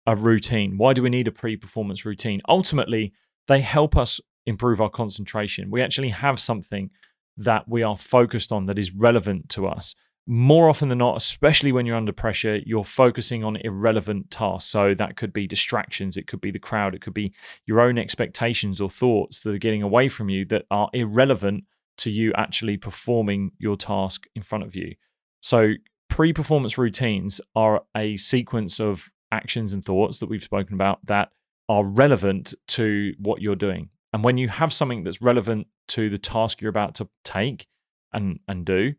a 0.07 0.15
routine? 0.15 0.77
Why 0.77 0.93
do 0.93 1.03
we 1.03 1.09
need 1.09 1.27
a 1.27 1.31
pre 1.31 1.57
performance 1.57 2.05
routine? 2.05 2.41
Ultimately, 2.49 3.13
they 3.47 3.61
help 3.61 3.95
us 3.95 4.19
improve 4.47 4.81
our 4.81 4.89
concentration. 4.89 5.69
We 5.69 5.83
actually 5.83 6.09
have 6.09 6.39
something 6.39 6.89
that 7.37 7.67
we 7.67 7.83
are 7.83 7.97
focused 7.97 8.51
on 8.51 8.65
that 8.65 8.79
is 8.79 8.93
relevant 8.93 9.49
to 9.49 9.67
us. 9.67 9.93
More 10.25 10.67
often 10.67 10.89
than 10.89 10.97
not, 10.97 11.17
especially 11.17 11.71
when 11.71 11.85
you're 11.85 11.95
under 11.95 12.11
pressure, 12.11 12.59
you're 12.65 12.83
focusing 12.83 13.43
on 13.43 13.57
irrelevant 13.57 14.31
tasks. 14.31 14.69
So 14.69 14.93
that 14.95 15.15
could 15.15 15.31
be 15.31 15.47
distractions, 15.47 16.17
it 16.17 16.27
could 16.27 16.41
be 16.41 16.51
the 16.51 16.59
crowd, 16.59 16.95
it 16.95 17.01
could 17.01 17.13
be 17.13 17.33
your 17.65 17.79
own 17.79 17.97
expectations 17.97 18.81
or 18.81 18.89
thoughts 18.89 19.41
that 19.41 19.53
are 19.53 19.59
getting 19.59 19.83
away 19.83 20.09
from 20.09 20.29
you 20.29 20.43
that 20.45 20.65
are 20.71 20.89
irrelevant 20.93 21.65
to 21.99 22.09
you 22.09 22.33
actually 22.35 22.77
performing 22.77 23.51
your 23.57 23.77
task 23.77 24.27
in 24.35 24.43
front 24.43 24.63
of 24.63 24.75
you. 24.75 24.95
So, 25.41 25.73
pre 26.09 26.33
performance 26.33 26.77
routines 26.77 27.39
are 27.55 27.83
a 27.95 28.17
sequence 28.17 28.79
of 28.79 29.09
actions 29.31 29.73
and 29.73 29.83
thoughts 29.83 30.19
that 30.19 30.29
we've 30.29 30.43
spoken 30.43 30.73
about 30.73 31.05
that 31.05 31.31
are 31.69 31.85
relevant 31.85 32.53
to 32.67 33.13
what 33.19 33.41
you're 33.41 33.55
doing. 33.55 33.89
And 34.13 34.23
when 34.23 34.37
you 34.37 34.47
have 34.47 34.71
something 34.71 35.03
that's 35.03 35.21
relevant 35.21 35.67
to 35.89 36.09
the 36.09 36.17
task 36.17 36.61
you're 36.61 36.69
about 36.69 36.95
to 36.95 37.09
take 37.23 37.67
and, 38.13 38.39
and 38.47 38.65
do, 38.65 38.93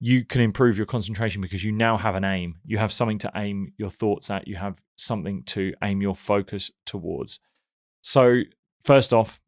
you 0.00 0.24
can 0.24 0.40
improve 0.40 0.76
your 0.76 0.86
concentration 0.86 1.40
because 1.40 1.64
you 1.64 1.72
now 1.72 1.96
have 1.96 2.14
an 2.14 2.24
aim. 2.24 2.56
You 2.64 2.78
have 2.78 2.92
something 2.92 3.18
to 3.20 3.32
aim 3.34 3.72
your 3.78 3.90
thoughts 3.90 4.30
at. 4.30 4.46
You 4.46 4.56
have 4.56 4.80
something 4.96 5.42
to 5.44 5.72
aim 5.82 6.02
your 6.02 6.14
focus 6.14 6.70
towards. 6.84 7.40
So, 8.02 8.42
first 8.84 9.12
off, 9.14 9.40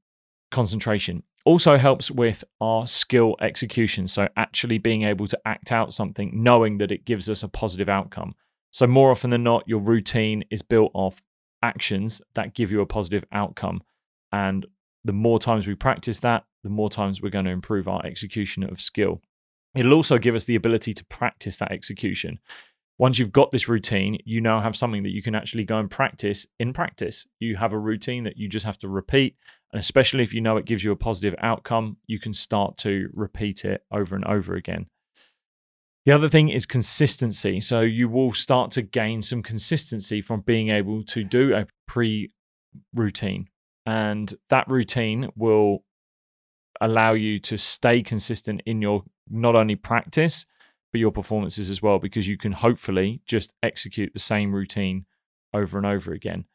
concentration 0.51 1.23
also 1.45 1.77
helps 1.77 2.11
with 2.11 2.45
our 2.61 2.87
skill 2.87 3.37
execution. 3.41 4.09
So, 4.09 4.29
actually 4.37 4.79
being 4.79 5.03
able 5.03 5.27
to 5.27 5.39
act 5.45 5.71
out 5.71 5.93
something, 5.93 6.31
knowing 6.35 6.79
that 6.79 6.91
it 6.91 7.05
gives 7.05 7.29
us 7.29 7.43
a 7.43 7.49
positive 7.49 7.89
outcome. 7.89 8.35
So, 8.71 8.87
more 8.87 9.11
often 9.11 9.31
than 9.31 9.43
not, 9.43 9.67
your 9.67 9.81
routine 9.81 10.45
is 10.51 10.63
built 10.63 10.91
off 10.95 11.23
actions 11.63 12.23
that 12.35 12.55
give 12.55 12.71
you 12.71 12.81
a 12.81 12.87
positive 12.87 13.25
outcome. 13.33 13.83
And 14.33 14.67
the 15.05 15.13
more 15.13 15.39
times 15.39 15.67
we 15.67 15.75
practice 15.75 16.21
that, 16.21 16.45
the 16.63 16.71
more 16.71 16.91
times 16.91 17.23
we're 17.23 17.31
going 17.31 17.47
to 17.47 17.51
improve 17.51 17.89
our 17.89 18.05
execution 18.05 18.63
of 18.63 18.81
skill. 18.81 19.23
It'll 19.75 19.95
also 19.95 20.19
give 20.19 20.35
us 20.35 20.45
the 20.45 20.57
ability 20.57 20.95
to 20.95 21.05
practice 21.07 21.59
that 21.59 21.73
execution. 21.73 22.39
Once 22.99 23.19
you've 23.19 23.33
got 23.33 23.53
this 23.53 23.69
routine, 23.69 24.19
you 24.25 24.41
now 24.41 24.61
have 24.61 24.75
something 24.75 25.05
that 25.05 25.13
you 25.13 25.23
can 25.23 25.35
actually 25.35 25.65
go 25.65 25.79
and 25.79 25.89
practice 25.89 26.47
in 26.59 26.73
practice. 26.73 27.27
You 27.39 27.57
have 27.57 27.73
a 27.73 27.79
routine 27.79 28.25
that 28.25 28.37
you 28.37 28.49
just 28.49 28.67
have 28.67 28.79
to 28.79 28.89
repeat 28.89 29.37
and 29.73 29.81
especially 29.81 30.23
if 30.23 30.33
you 30.33 30.41
know 30.41 30.57
it 30.57 30.65
gives 30.65 30.83
you 30.83 30.93
a 30.93 30.97
positive 30.97 31.35
outcome, 31.41 31.99
you 32.07 32.19
can 32.19 32.33
start 32.33 32.79
to 32.79 33.11
repeat 33.13 33.65
it 33.65 33.85
over 33.93 34.15
and 34.15 34.25
over 34.25 34.55
again. 34.55 34.87
The 36.09 36.15
other 36.15 36.31
thing 36.31 36.49
is 36.49 36.65
consistency. 36.65 37.61
So 37.61 37.83
you 37.83 38.09
will 38.09 38.33
start 38.33 38.71
to 38.71 38.81
gain 38.81 39.21
some 39.21 39.43
consistency 39.43 40.23
from 40.23 40.41
being 40.41 40.71
able 40.71 41.05
to 41.05 41.23
do 41.23 41.55
a 41.55 41.67
pre 41.87 42.33
routine. 42.95 43.49
And 43.85 44.33
that 44.49 44.67
routine 44.69 45.29
will 45.37 45.85
allow 46.81 47.13
you 47.13 47.39
to 47.41 47.59
stay 47.59 48.03
consistent 48.03 48.63
in 48.65 48.81
your 48.81 49.05
not 49.29 49.55
only 49.55 49.77
practice, 49.77 50.47
but 50.93 50.99
your 50.99 51.11
performances 51.11 51.69
as 51.69 51.83
well, 51.83 51.99
because 51.99 52.27
you 52.27 52.39
can 52.39 52.53
hopefully 52.53 53.21
just 53.27 53.53
execute 53.63 54.15
the 54.15 54.19
same 54.19 54.55
routine 54.55 55.05
over 55.53 55.77
and 55.77 55.87
over 55.87 56.15
again. 56.15 56.47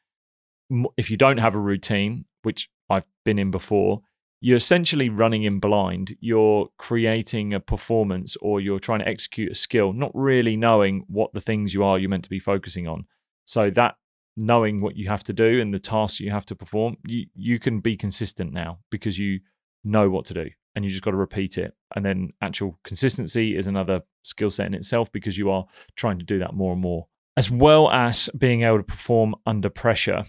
If 0.98 1.12
you 1.12 1.18
don't 1.18 1.38
have 1.38 1.54
a 1.54 1.60
routine, 1.60 2.26
which 2.42 2.72
I've 2.90 3.06
been 3.24 3.38
in 3.38 3.52
before, 3.52 4.02
you're 4.44 4.58
essentially 4.58 5.08
running 5.08 5.44
in 5.44 5.58
blind. 5.58 6.18
You're 6.20 6.68
creating 6.78 7.54
a 7.54 7.62
performance 7.62 8.36
or 8.42 8.60
you're 8.60 8.78
trying 8.78 9.00
to 9.00 9.08
execute 9.08 9.50
a 9.50 9.56
skill, 9.56 9.94
not 9.94 10.12
really 10.14 10.58
knowing 10.58 11.06
what 11.08 11.32
the 11.32 11.40
things 11.40 11.74
you 11.74 11.82
are 11.86 11.98
you're 11.98 12.10
meant 12.10 12.26
to 12.26 12.30
be 12.30 12.40
focusing 12.40 12.86
on. 12.86 13.06
So 13.46 13.70
that 13.70 13.96
knowing 14.36 14.82
what 14.82 14.98
you 14.98 15.08
have 15.08 15.24
to 15.24 15.34
do 15.34 15.62
and 15.62 15.74
the 15.74 15.80
tasks 15.80 16.20
you 16.20 16.30
have 16.30 16.46
to 16.48 16.58
perform, 16.58 16.98
you 17.08 17.28
you 17.34 17.58
can 17.58 17.80
be 17.80 17.96
consistent 17.96 18.52
now 18.52 18.80
because 18.92 19.18
you 19.18 19.40
know 19.86 20.10
what 20.10 20.26
to 20.26 20.34
do 20.34 20.50
and 20.76 20.84
you 20.84 20.92
just 20.92 21.04
got 21.04 21.12
to 21.12 21.18
repeat 21.18 21.58
it. 21.58 21.74
And 21.96 22.04
then 22.04 22.32
actual 22.42 22.78
consistency 22.84 23.56
is 23.56 23.68
another 23.68 24.02
skill 24.24 24.52
set 24.52 24.68
in 24.68 24.74
itself 24.74 25.10
because 25.14 25.38
you 25.38 25.52
are 25.52 25.64
trying 25.96 26.20
to 26.20 26.26
do 26.26 26.40
that 26.40 26.54
more 26.54 26.74
and 26.74 26.82
more, 26.82 27.08
as 27.38 27.50
well 27.50 27.90
as 27.92 28.30
being 28.38 28.64
able 28.64 28.80
to 28.80 28.84
perform 28.84 29.36
under 29.46 29.70
pressure. 29.70 30.26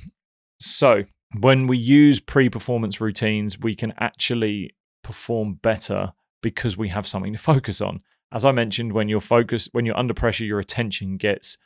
So 0.60 1.02
when 1.40 1.66
we 1.66 1.76
use 1.76 2.20
pre-performance 2.20 3.00
routines, 3.00 3.58
we 3.58 3.74
can 3.74 3.92
actually 3.98 4.74
perform 5.02 5.54
better 5.54 6.12
because 6.42 6.76
we 6.76 6.88
have 6.88 7.06
something 7.06 7.32
to 7.32 7.38
focus 7.38 7.80
on. 7.80 8.00
As 8.32 8.44
I 8.44 8.52
mentioned, 8.52 8.92
when 8.92 9.08
you're 9.08 9.20
focused, 9.20 9.70
when 9.72 9.86
you're 9.86 9.98
under 9.98 10.14
pressure, 10.14 10.44
your 10.44 10.58
attention 10.58 11.16
gets 11.16 11.56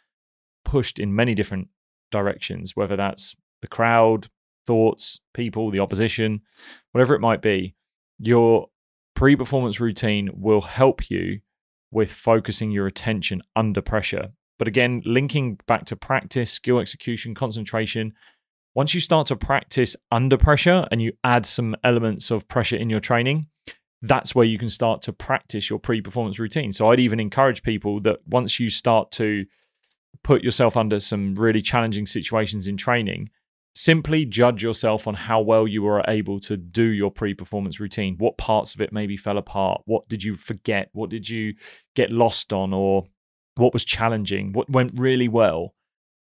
pushed 0.65 0.99
in 0.99 1.15
many 1.15 1.35
different 1.35 1.69
directions, 2.11 2.77
whether 2.77 2.97
that's 2.97 3.35
the 3.63 3.69
crowd, 3.69 4.29
thoughts, 4.67 5.21
people, 5.35 5.71
the 5.71 5.81
opposition, 5.81 6.43
whatever 6.93 7.15
it 7.15 7.21
might 7.21 7.43
be. 7.43 7.75
Your 8.19 8.69
pre 9.15 9.35
performance 9.37 9.81
routine 9.81 10.31
will 10.35 10.61
help 10.61 11.11
you 11.11 11.41
with 11.91 12.13
focusing 12.13 12.71
your 12.71 12.87
attention 12.87 13.43
under 13.57 13.81
pressure. 13.81 14.29
But 14.59 14.69
again, 14.69 15.03
linking 15.05 15.59
back 15.67 15.87
to 15.87 15.97
practice, 15.97 16.51
skill 16.51 16.81
execution, 16.81 17.35
concentration, 17.35 18.13
once 18.75 18.95
you 18.95 19.01
start 19.01 19.27
to 19.29 19.37
practice 19.37 19.97
under 20.13 20.37
pressure 20.37 20.87
and 20.91 21.03
you 21.03 21.13
add 21.25 21.47
some 21.47 21.75
elements 21.85 22.31
of 22.31 22.47
pressure 22.49 22.77
in 22.77 22.91
your 22.91 23.01
training, 23.01 23.49
that's 24.03 24.35
where 24.35 24.45
you 24.45 24.59
can 24.59 24.69
start 24.69 25.03
to 25.03 25.13
practice 25.13 25.69
your 25.69 25.79
pre 25.79 26.01
performance 26.01 26.39
routine. 26.39 26.73
So 26.73 26.91
I'd 26.91 27.01
even 27.01 27.21
encourage 27.21 27.63
people 27.63 28.01
that 28.03 28.19
once 28.27 28.61
you 28.61 28.71
start 28.71 29.11
to 29.13 29.45
put 30.23 30.43
yourself 30.43 30.77
under 30.77 31.01
some 31.01 31.35
really 31.35 31.61
challenging 31.61 32.07
situations 32.07 32.69
in 32.69 32.77
training, 32.77 33.31
simply 33.75 34.25
judge 34.25 34.63
yourself 34.63 35.07
on 35.07 35.15
how 35.15 35.41
well 35.41 35.67
you 35.67 35.83
were 35.83 36.05
able 36.09 36.41
to 36.41 36.57
do 36.57 36.85
your 36.85 37.11
pre 37.11 37.35
performance 37.35 37.81
routine. 37.81 38.17
What 38.19 38.39
parts 38.39 38.75
of 38.75 38.81
it 38.81 38.93
maybe 38.93 39.17
fell 39.17 39.39
apart? 39.39 39.83
What 39.87 40.09
did 40.09 40.23
you 40.23 40.35
forget? 40.35 40.91
What 40.93 41.11
did 41.11 41.29
you 41.29 41.55
get 41.97 42.11
lost 42.11 42.53
on? 42.53 42.73
Or 42.73 43.05
what 43.57 43.73
was 43.73 43.85
challenging? 43.85 44.53
What 44.53 44.71
went 44.71 44.93
really 44.95 45.29
well? 45.29 45.75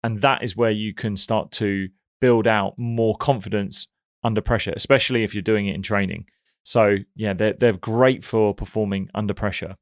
And 0.03 0.21
that 0.21 0.43
is 0.43 0.55
where 0.55 0.71
you 0.71 0.93
can 0.93 1.17
start 1.17 1.51
to 1.53 1.89
build 2.19 2.47
out 2.47 2.73
more 2.77 3.15
confidence 3.15 3.87
under 4.23 4.41
pressure, 4.41 4.73
especially 4.75 5.23
if 5.23 5.33
you're 5.33 5.41
doing 5.41 5.67
it 5.67 5.75
in 5.75 5.81
training. 5.81 6.25
So, 6.63 6.97
yeah, 7.15 7.33
they're, 7.33 7.53
they're 7.53 7.73
great 7.73 8.23
for 8.25 8.53
performing 8.53 9.09
under 9.15 9.33
pressure. 9.33 9.75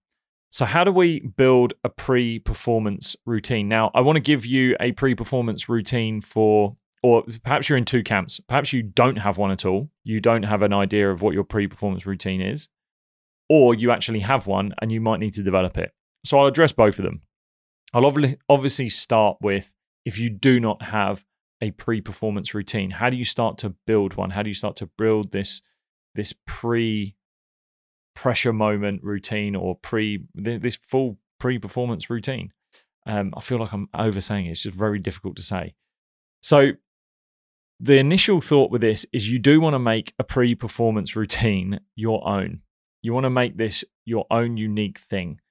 So, 0.51 0.65
how 0.65 0.83
do 0.83 0.91
we 0.91 1.19
build 1.19 1.73
a 1.83 1.89
pre 1.89 2.39
performance 2.39 3.15
routine? 3.25 3.67
Now, 3.67 3.91
I 3.93 4.01
want 4.01 4.17
to 4.17 4.21
give 4.21 4.45
you 4.45 4.77
a 4.79 4.91
pre 4.91 5.15
performance 5.15 5.67
routine 5.67 6.21
for, 6.21 6.77
or 7.03 7.23
perhaps 7.43 7.67
you're 7.67 7.77
in 7.77 7.85
two 7.85 8.03
camps. 8.03 8.39
Perhaps 8.47 8.71
you 8.71 8.83
don't 8.83 9.17
have 9.17 9.37
one 9.37 9.51
at 9.51 9.65
all. 9.65 9.89
You 10.03 10.19
don't 10.21 10.43
have 10.43 10.61
an 10.61 10.73
idea 10.73 11.11
of 11.11 11.21
what 11.21 11.33
your 11.33 11.43
pre 11.43 11.67
performance 11.67 12.05
routine 12.05 12.39
is, 12.39 12.69
or 13.49 13.73
you 13.73 13.91
actually 13.91 14.21
have 14.21 14.47
one 14.47 14.73
and 14.81 14.91
you 14.91 15.01
might 15.01 15.19
need 15.19 15.33
to 15.33 15.43
develop 15.43 15.77
it. 15.77 15.91
So, 16.23 16.39
I'll 16.39 16.47
address 16.47 16.71
both 16.71 16.99
of 16.99 17.03
them. 17.03 17.21
I'll 17.93 18.11
obviously 18.47 18.89
start 18.89 19.37
with 19.41 19.71
if 20.05 20.19
you 20.19 20.29
do 20.29 20.59
not 20.59 20.81
have 20.83 21.25
a 21.65 21.71
pre 21.71 22.01
performance 22.01 22.53
routine, 22.53 22.91
how 22.91 23.09
do 23.09 23.17
you 23.17 23.25
start 23.25 23.57
to 23.59 23.69
build 23.87 24.15
one? 24.15 24.29
How 24.29 24.43
do 24.43 24.49
you 24.49 24.55
start 24.55 24.75
to 24.77 24.89
build 24.97 25.31
this? 25.31 25.61
This 26.13 26.33
pre 26.45 27.15
pressure 28.15 28.53
moment 28.53 29.03
routine 29.03 29.55
or 29.55 29.75
pre 29.75 30.23
this 30.33 30.77
full 30.87 31.17
pre 31.39 31.59
performance 31.59 32.09
routine. 32.09 32.51
Um, 33.05 33.33
I 33.35 33.41
feel 33.41 33.59
like 33.59 33.73
I'm 33.73 33.89
oversaying 33.93 34.45
it. 34.45 34.51
It's 34.51 34.63
just 34.63 34.77
very 34.77 34.99
difficult 34.99 35.35
to 35.35 35.43
say. 35.43 35.75
So 36.41 36.71
the 37.79 37.97
initial 37.97 38.39
thought 38.39 38.71
with 38.71 38.81
this 38.81 39.05
is 39.11 39.29
you 39.29 39.39
do 39.39 39.59
want 39.59 39.73
to 39.73 39.79
make 39.79 40.13
a 40.19 40.23
pre 40.23 40.55
performance 40.55 41.15
routine 41.15 41.79
your 41.95 42.25
own. 42.27 42.61
You 43.01 43.13
want 43.13 43.25
to 43.25 43.29
make 43.29 43.57
this 43.57 43.83
your 44.05 44.25
own 44.31 44.57
unique 44.57 44.99
thing. 44.99 45.41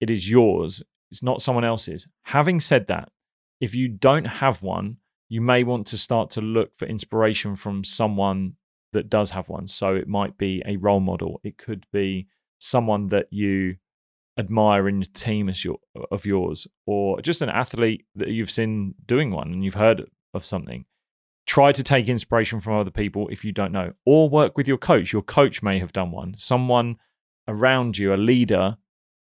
It 0.00 0.10
is 0.10 0.30
yours, 0.30 0.82
it's 1.10 1.22
not 1.22 1.42
someone 1.42 1.64
else's. 1.64 2.06
Having 2.24 2.60
said 2.60 2.86
that, 2.86 3.10
if 3.60 3.74
you 3.74 3.88
don't 3.88 4.24
have 4.24 4.62
one, 4.62 4.96
you 5.32 5.40
may 5.40 5.64
want 5.64 5.86
to 5.86 5.96
start 5.96 6.28
to 6.28 6.42
look 6.42 6.76
for 6.76 6.86
inspiration 6.86 7.56
from 7.56 7.82
someone 7.84 8.52
that 8.92 9.08
does 9.08 9.30
have 9.30 9.48
one. 9.48 9.66
So 9.66 9.94
it 9.94 10.06
might 10.06 10.36
be 10.36 10.62
a 10.66 10.76
role 10.76 11.00
model. 11.00 11.40
It 11.42 11.56
could 11.56 11.86
be 11.90 12.26
someone 12.58 13.08
that 13.08 13.28
you 13.30 13.76
admire 14.38 14.90
in 14.90 15.00
the 15.00 15.06
team 15.06 15.48
as 15.48 15.64
your 15.64 15.78
of 16.10 16.26
yours, 16.26 16.66
or 16.84 17.22
just 17.22 17.40
an 17.40 17.48
athlete 17.48 18.04
that 18.14 18.28
you've 18.28 18.50
seen 18.50 18.94
doing 19.06 19.30
one 19.30 19.54
and 19.54 19.64
you've 19.64 19.72
heard 19.72 20.04
of 20.34 20.44
something. 20.44 20.84
Try 21.46 21.72
to 21.72 21.82
take 21.82 22.10
inspiration 22.10 22.60
from 22.60 22.74
other 22.74 22.90
people 22.90 23.28
if 23.28 23.42
you 23.42 23.52
don't 23.52 23.72
know, 23.72 23.94
or 24.04 24.28
work 24.28 24.58
with 24.58 24.68
your 24.68 24.76
coach. 24.76 25.14
Your 25.14 25.22
coach 25.22 25.62
may 25.62 25.78
have 25.78 25.94
done 25.94 26.10
one. 26.10 26.34
Someone 26.36 26.96
around 27.48 27.96
you, 27.96 28.12
a 28.12 28.16
leader, 28.16 28.76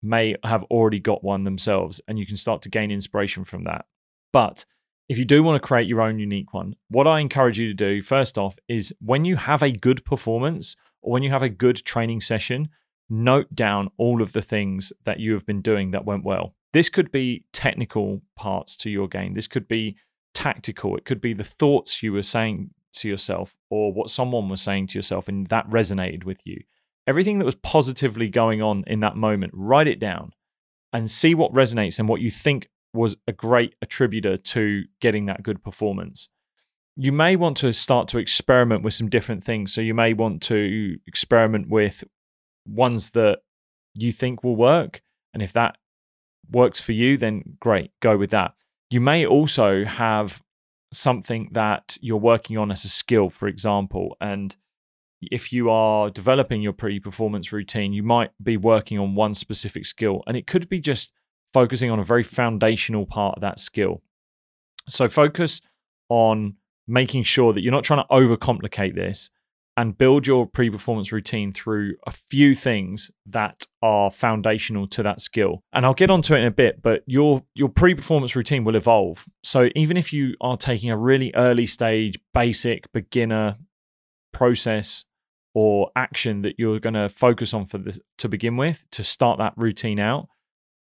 may 0.04 0.36
have 0.44 0.64
already 0.66 1.00
got 1.00 1.24
one 1.24 1.44
themselves, 1.44 2.02
and 2.08 2.20
you 2.20 2.28
can 2.28 2.38
start 2.38 2.62
to 2.62 2.70
gain 2.70 2.92
inspiration 2.92 3.44
from 3.44 3.64
that. 3.64 3.86
But 4.32 4.64
if 5.10 5.18
you 5.18 5.26
do 5.26 5.42
want 5.42 5.62
to 5.62 5.66
create 5.66 5.88
your 5.88 6.02
own 6.02 6.20
unique 6.20 6.54
one, 6.54 6.76
what 6.90 7.08
I 7.08 7.20
encourage 7.20 7.60
you 7.60 7.68
to 7.68 7.74
do 7.74 8.02
first 8.02 8.38
off 8.38 8.58
is 8.68 8.94
when 9.00 9.24
you 9.26 9.38
have 9.38 9.64
a 9.64 9.72
good 9.72 10.04
performance 10.04 10.76
or 11.02 11.14
when 11.14 11.24
you 11.24 11.30
have 11.30 11.42
a 11.42 11.50
good 11.50 11.78
training 11.86 12.22
session, 12.22 12.70
note 13.10 13.54
down 13.56 13.90
all 13.98 14.22
of 14.22 14.34
the 14.34 14.42
things 14.42 14.92
that 15.06 15.20
you 15.20 15.34
have 15.34 15.46
been 15.46 15.62
doing 15.62 15.92
that 15.92 16.06
went 16.06 16.26
well. 16.26 16.54
This 16.74 16.90
could 16.90 17.12
be 17.12 17.46
technical 17.54 18.22
parts 18.36 18.76
to 18.78 18.90
your 18.90 19.08
game, 19.08 19.34
this 19.34 19.48
could 19.48 19.68
be 19.68 19.96
tactical, 20.34 20.98
it 20.98 21.06
could 21.06 21.22
be 21.22 21.34
the 21.34 21.44
thoughts 21.44 22.04
you 22.04 22.12
were 22.12 22.24
saying 22.24 22.72
to 22.94 23.08
yourself 23.08 23.56
or 23.70 23.94
what 23.94 24.10
someone 24.10 24.50
was 24.50 24.62
saying 24.62 24.88
to 24.88 24.98
yourself 24.98 25.28
and 25.28 25.48
that 25.48 25.70
resonated 25.70 26.26
with 26.26 26.46
you. 26.46 26.62
Everything 27.06 27.40
that 27.40 27.46
was 27.46 27.56
positively 27.56 28.28
going 28.28 28.62
on 28.62 28.84
in 28.88 29.00
that 29.00 29.16
moment, 29.16 29.54
write 29.56 29.88
it 29.88 30.00
down 30.00 30.34
and 30.92 31.10
see 31.10 31.34
what 31.34 31.54
resonates 31.54 32.00
and 32.00 32.10
what 32.10 32.20
you 32.20 32.30
think 32.30 32.70
was 32.94 33.18
a 33.28 33.32
great 33.32 33.76
attributor 33.82 34.38
to 34.38 34.84
getting 35.02 35.26
that 35.28 35.44
good 35.44 35.64
performance. 35.64 36.30
You 36.96 37.12
may 37.12 37.36
want 37.36 37.58
to 37.58 37.74
start 37.74 38.08
to 38.10 38.18
experiment 38.18 38.84
with 38.84 38.94
some 38.94 39.10
different 39.10 39.44
things. 39.44 39.74
So 39.74 39.82
you 39.82 39.94
may 39.94 40.14
want 40.14 40.42
to 40.44 40.98
experiment 41.06 41.70
with 41.70 42.04
ones 42.66 43.12
that 43.12 43.40
you 43.94 44.12
think 44.12 44.44
will 44.44 44.56
work. 44.56 45.02
And 45.34 45.44
if 45.44 45.54
that 45.54 45.78
works 46.50 46.82
for 46.82 46.94
you, 46.94 47.18
then 47.18 47.58
great, 47.60 47.92
go 48.00 48.18
with 48.18 48.32
that. 48.32 48.54
You 48.90 49.02
may 49.02 49.26
also 49.26 49.86
have 49.86 50.42
something 50.94 51.50
that 51.52 51.98
you're 52.02 52.18
working 52.18 52.58
on 52.58 52.72
as 52.72 52.86
a 52.86 52.90
skill, 52.90 53.30
for 53.30 53.48
example. 53.48 54.16
And 54.22 54.56
if 55.22 55.52
you 55.52 55.70
are 55.70 56.10
developing 56.10 56.62
your 56.62 56.74
pre 56.74 57.00
performance 57.00 57.52
routine, 57.52 57.94
you 57.94 58.04
might 58.04 58.32
be 58.42 58.58
working 58.58 59.00
on 59.00 59.16
one 59.16 59.34
specific 59.34 59.86
skill. 59.86 60.24
And 60.28 60.38
it 60.38 60.48
could 60.48 60.70
be 60.70 60.80
just 60.80 61.14
focusing 61.58 61.90
on 61.90 61.98
a 61.98 62.04
very 62.04 62.22
foundational 62.22 63.08
part 63.08 63.36
of 63.36 63.42
that 63.42 63.58
skill. 63.58 64.04
So 64.88 65.10
focus 65.10 65.60
on 66.08 66.58
making 66.88 67.24
sure 67.24 67.52
that 67.52 67.62
you're 67.62 67.72
not 67.72 67.84
trying 67.84 68.04
to 68.04 68.14
overcomplicate 68.14 68.94
this 68.94 69.32
and 69.76 69.98
build 69.98 70.28
your 70.28 70.46
pre 70.46 70.70
performance 70.70 71.12
routine 71.12 71.52
through 71.52 71.96
a 72.06 72.12
few 72.12 72.54
things 72.54 73.10
that 73.26 73.66
are 73.82 74.12
foundational 74.12 74.86
to 74.90 75.02
that 75.02 75.20
skill. 75.20 75.64
And 75.74 75.84
I'll 75.84 75.96
get 75.96 76.12
onto 76.12 76.36
it 76.36 76.42
in 76.42 76.46
a 76.46 76.52
bit, 76.52 76.84
but 76.84 77.02
your 77.08 77.42
your 77.56 77.70
pre 77.70 77.96
performance 77.96 78.36
routine 78.36 78.64
will 78.64 78.76
evolve. 78.76 79.26
So 79.44 79.70
even 79.76 79.98
if 79.98 80.14
you 80.14 80.36
are 80.40 80.58
taking 80.58 80.92
a 80.92 80.98
really 80.98 81.32
early 81.34 81.66
stage, 81.66 82.20
basic, 82.36 82.92
beginner 82.92 83.58
process 84.32 85.06
or 85.56 85.90
action 85.96 86.44
that 86.44 86.60
you're 86.60 86.80
going 86.80 86.94
to 86.94 87.10
focus 87.10 87.52
on 87.52 87.66
for 87.66 87.80
this 87.80 87.98
to 88.20 88.30
begin 88.30 88.58
with 88.58 88.86
to 88.92 89.04
start 89.04 89.40
that 89.40 89.54
routine 89.58 90.00
out, 90.00 90.28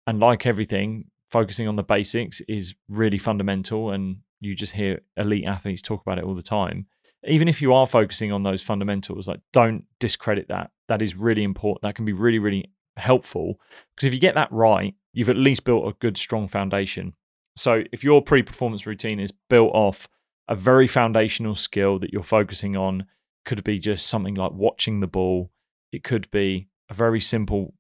and 0.06 0.20
like 0.20 0.46
everything, 0.46 1.06
focusing 1.30 1.68
on 1.68 1.76
the 1.76 1.82
basics 1.82 2.40
is 2.42 2.74
really 2.88 3.18
fundamental. 3.18 3.90
And 3.90 4.18
you 4.40 4.54
just 4.54 4.72
hear 4.72 5.00
elite 5.16 5.46
athletes 5.46 5.82
talk 5.82 6.02
about 6.02 6.18
it 6.18 6.24
all 6.24 6.34
the 6.34 6.42
time. 6.42 6.86
Even 7.26 7.48
if 7.48 7.62
you 7.62 7.72
are 7.72 7.86
focusing 7.86 8.32
on 8.32 8.42
those 8.42 8.62
fundamentals, 8.62 9.26
like 9.26 9.40
don't 9.52 9.84
discredit 9.98 10.48
that. 10.48 10.70
That 10.88 11.00
is 11.00 11.16
really 11.16 11.42
important. 11.42 11.82
That 11.82 11.94
can 11.94 12.04
be 12.04 12.12
really, 12.12 12.38
really 12.38 12.66
helpful 12.96 13.58
because 13.94 14.06
if 14.06 14.14
you 14.14 14.20
get 14.20 14.34
that 14.34 14.52
right, 14.52 14.94
you've 15.12 15.30
at 15.30 15.36
least 15.36 15.64
built 15.64 15.88
a 15.88 15.96
good, 16.00 16.18
strong 16.18 16.48
foundation. 16.48 17.14
So 17.56 17.82
if 17.92 18.04
your 18.04 18.20
pre 18.20 18.42
performance 18.42 18.86
routine 18.86 19.20
is 19.20 19.32
built 19.48 19.72
off 19.74 20.08
a 20.48 20.54
very 20.54 20.86
foundational 20.86 21.54
skill 21.54 21.98
that 22.00 22.12
you're 22.12 22.22
focusing 22.22 22.76
on, 22.76 23.06
could 23.44 23.64
be 23.64 23.78
just 23.78 24.06
something 24.06 24.34
like 24.34 24.52
watching 24.52 25.00
the 25.00 25.06
ball, 25.06 25.50
it 25.92 26.02
could 26.02 26.30
be 26.30 26.68
a 26.90 26.94
very 26.94 27.20
simple 27.20 27.74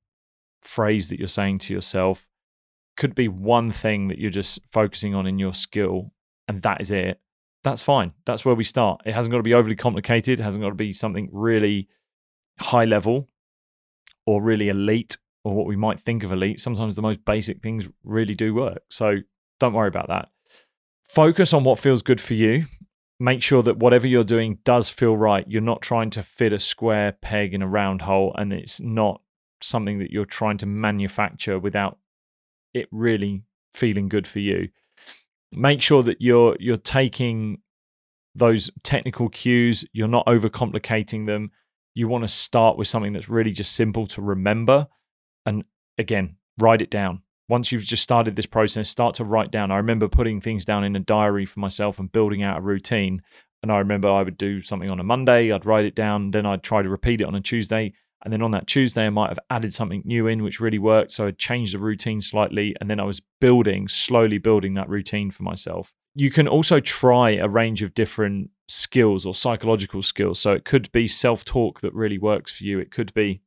phrase 0.64 1.08
that 1.08 1.18
you're 1.18 1.28
saying 1.28 1.58
to 1.58 1.74
yourself. 1.74 2.26
could 2.96 3.14
be 3.14 3.28
one 3.28 3.72
thing 3.72 4.08
that 4.08 4.18
you're 4.18 4.30
just 4.30 4.60
focusing 4.70 5.14
on 5.14 5.26
in 5.26 5.38
your 5.38 5.52
skill 5.52 6.12
and 6.46 6.62
that 6.62 6.80
is 6.80 6.90
it. 6.90 7.20
That's 7.64 7.82
fine. 7.82 8.12
That's 8.26 8.44
where 8.44 8.54
we 8.54 8.64
start. 8.64 9.00
It 9.06 9.14
hasn't 9.14 9.32
got 9.32 9.38
to 9.38 9.42
be 9.42 9.54
overly 9.54 9.74
complicated. 9.74 10.38
It 10.38 10.42
hasn't 10.42 10.62
got 10.62 10.68
to 10.68 10.74
be 10.74 10.92
something 10.92 11.28
really 11.32 11.88
high 12.60 12.84
level 12.84 13.28
or 14.26 14.42
really 14.42 14.68
elite 14.68 15.16
or 15.44 15.54
what 15.54 15.66
we 15.66 15.76
might 15.76 16.00
think 16.00 16.22
of 16.22 16.32
elite. 16.32 16.60
Sometimes 16.60 16.94
the 16.94 17.02
most 17.02 17.24
basic 17.24 17.62
things 17.62 17.88
really 18.04 18.34
do 18.34 18.54
work. 18.54 18.82
So 18.90 19.16
don't 19.60 19.72
worry 19.72 19.88
about 19.88 20.08
that. 20.08 20.28
Focus 21.08 21.52
on 21.52 21.64
what 21.64 21.78
feels 21.78 22.02
good 22.02 22.20
for 22.20 22.34
you. 22.34 22.66
Make 23.20 23.42
sure 23.42 23.62
that 23.62 23.78
whatever 23.78 24.06
you're 24.06 24.24
doing 24.24 24.58
does 24.64 24.88
feel 24.88 25.16
right. 25.16 25.44
You're 25.48 25.62
not 25.62 25.82
trying 25.82 26.10
to 26.10 26.22
fit 26.22 26.52
a 26.52 26.58
square 26.58 27.12
peg 27.12 27.54
in 27.54 27.62
a 27.62 27.68
round 27.68 28.02
hole 28.02 28.34
and 28.36 28.52
it's 28.52 28.80
not 28.80 29.20
something 29.60 29.98
that 29.98 30.10
you're 30.10 30.24
trying 30.24 30.58
to 30.58 30.66
manufacture 30.66 31.58
without 31.58 31.98
it 32.72 32.88
really 32.90 33.42
feeling 33.74 34.08
good 34.08 34.26
for 34.26 34.40
you. 34.40 34.68
Make 35.52 35.80
sure 35.82 36.02
that 36.02 36.20
you're 36.20 36.56
you're 36.58 36.76
taking 36.76 37.58
those 38.34 38.70
technical 38.82 39.28
cues, 39.28 39.84
you're 39.92 40.08
not 40.08 40.26
overcomplicating 40.26 41.26
them. 41.26 41.52
You 41.94 42.08
want 42.08 42.24
to 42.24 42.28
start 42.28 42.76
with 42.76 42.88
something 42.88 43.12
that's 43.12 43.28
really 43.28 43.52
just 43.52 43.74
simple 43.74 44.06
to 44.08 44.22
remember 44.22 44.88
and 45.46 45.64
again, 45.98 46.36
write 46.58 46.82
it 46.82 46.90
down. 46.90 47.22
Once 47.48 47.70
you've 47.70 47.84
just 47.84 48.02
started 48.02 48.36
this 48.36 48.46
process, 48.46 48.88
start 48.88 49.14
to 49.16 49.24
write 49.24 49.50
down. 49.50 49.70
I 49.70 49.76
remember 49.76 50.08
putting 50.08 50.40
things 50.40 50.64
down 50.64 50.82
in 50.82 50.96
a 50.96 51.00
diary 51.00 51.44
for 51.44 51.60
myself 51.60 51.98
and 51.98 52.10
building 52.10 52.42
out 52.42 52.58
a 52.58 52.62
routine. 52.62 53.22
And 53.62 53.70
I 53.70 53.78
remember 53.78 54.08
I 54.08 54.22
would 54.22 54.38
do 54.38 54.62
something 54.62 54.90
on 54.90 55.00
a 55.00 55.04
Monday, 55.04 55.52
I'd 55.52 55.66
write 55.66 55.84
it 55.84 55.94
down, 55.94 56.30
then 56.30 56.46
I'd 56.46 56.62
try 56.62 56.82
to 56.82 56.88
repeat 56.88 57.20
it 57.20 57.26
on 57.26 57.34
a 57.34 57.40
Tuesday. 57.40 57.92
And 58.24 58.32
then 58.32 58.42
on 58.42 58.52
that 58.52 58.66
Tuesday, 58.66 59.06
I 59.06 59.10
might 59.10 59.28
have 59.28 59.38
added 59.50 59.72
something 59.72 60.02
new 60.04 60.26
in, 60.26 60.42
which 60.42 60.58
really 60.58 60.78
worked. 60.78 61.12
So 61.12 61.26
I 61.26 61.32
changed 61.32 61.74
the 61.74 61.78
routine 61.78 62.20
slightly. 62.20 62.74
And 62.80 62.90
then 62.90 62.98
I 62.98 63.04
was 63.04 63.20
building, 63.40 63.86
slowly 63.86 64.38
building 64.38 64.74
that 64.74 64.88
routine 64.88 65.30
for 65.30 65.42
myself. 65.42 65.92
You 66.14 66.30
can 66.30 66.48
also 66.48 66.80
try 66.80 67.32
a 67.32 67.48
range 67.48 67.82
of 67.82 67.92
different 67.92 68.50
skills 68.66 69.26
or 69.26 69.34
psychological 69.34 70.02
skills. 70.02 70.38
So 70.40 70.52
it 70.52 70.64
could 70.64 70.90
be 70.92 71.06
self 71.06 71.44
talk 71.44 71.80
that 71.82 71.92
really 71.92 72.18
works 72.18 72.56
for 72.56 72.64
you. 72.64 72.78
It 72.78 72.90
could 72.90 73.12
be 73.12 73.42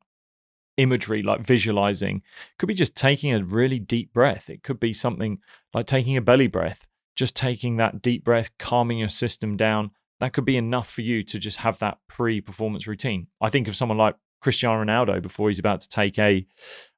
imagery 0.78 1.24
like 1.24 1.42
visualizing. 1.46 2.18
It 2.18 2.58
could 2.60 2.68
be 2.68 2.76
just 2.76 2.96
taking 2.96 3.34
a 3.34 3.44
really 3.44 3.80
deep 3.80 4.14
breath. 4.14 4.50
It 4.50 4.64
could 4.64 4.80
be 4.80 4.94
something 4.94 5.40
like 5.74 5.88
taking 5.88 6.16
a 6.18 6.22
belly 6.22 6.48
breath, 6.48 6.88
just 7.16 7.36
taking 7.36 7.78
that 7.78 8.02
deep 8.02 8.24
breath, 8.24 8.56
calming 8.60 9.00
your 9.00 9.10
system 9.10 9.58
down. 9.58 9.92
That 10.20 10.34
could 10.34 10.46
be 10.46 10.58
enough 10.58 10.90
for 10.90 11.02
you 11.02 11.24
to 11.24 11.40
just 11.40 11.58
have 11.58 11.80
that 11.80 11.98
pre 12.08 12.42
performance 12.42 12.88
routine. 12.88 13.28
I 13.42 13.50
think 13.50 13.68
of 13.68 13.76
someone 13.76 13.98
like 13.98 14.16
Cristiano 14.48 14.82
Ronaldo 14.82 15.22
before 15.22 15.50
he's 15.50 15.60
about 15.60 15.82
to 15.82 15.90
take 15.90 16.18
a, 16.18 16.48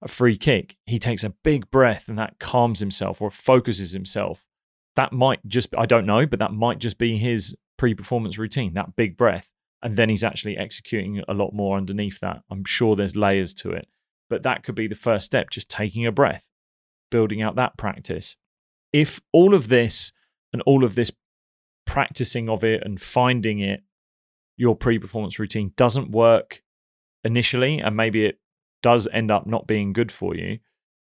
a 0.04 0.08
free 0.08 0.38
kick. 0.38 0.78
He 0.86 1.00
takes 1.00 1.24
a 1.24 1.32
big 1.44 1.72
breath 1.72 2.08
and 2.08 2.20
that 2.20 2.38
calms 2.38 2.80
himself 2.80 3.24
or 3.24 3.32
focuses 3.32 3.92
himself. 3.92 4.46
That 4.96 5.14
might 5.14 5.40
just, 5.48 5.70
I 5.76 5.88
don't 5.88 6.06
know, 6.06 6.28
but 6.28 6.38
that 6.38 6.54
might 6.54 6.78
just 6.78 7.00
be 7.00 7.18
his 7.18 7.56
pre 7.76 7.96
performance 7.96 8.38
routine, 8.38 8.76
that 8.76 8.96
big 8.96 9.18
breath. 9.18 9.50
And 9.82 9.98
then 9.98 10.10
he's 10.10 10.24
actually 10.24 10.60
executing 10.60 11.24
a 11.28 11.34
lot 11.34 11.52
more 11.52 11.76
underneath 11.76 12.20
that. 12.20 12.44
I'm 12.52 12.66
sure 12.66 12.96
there's 12.96 13.16
layers 13.16 13.52
to 13.56 13.72
it, 13.72 13.88
but 14.30 14.44
that 14.44 14.62
could 14.62 14.76
be 14.76 14.88
the 14.88 14.94
first 14.94 15.26
step, 15.26 15.50
just 15.50 15.68
taking 15.68 16.06
a 16.06 16.12
breath, 16.12 16.46
building 17.10 17.42
out 17.42 17.56
that 17.56 17.78
practice. 17.78 18.36
If 18.94 19.22
all 19.32 19.56
of 19.56 19.70
this 19.70 20.12
and 20.54 20.62
all 20.68 20.84
of 20.84 20.94
this 20.94 21.12
practicing 21.88 22.48
of 22.48 22.64
it 22.64 22.84
and 22.86 23.02
finding 23.02 23.58
it, 23.58 23.82
your 24.56 24.76
pre 24.76 25.00
performance 25.00 25.40
routine 25.40 25.74
doesn't 25.76 26.12
work 26.12 26.62
initially 27.24 27.80
and 27.80 27.96
maybe 27.96 28.26
it 28.26 28.40
does 28.82 29.08
end 29.12 29.32
up 29.32 29.46
not 29.46 29.68
being 29.68 29.94
good 29.94 30.12
for 30.12 30.36
you, 30.36 30.60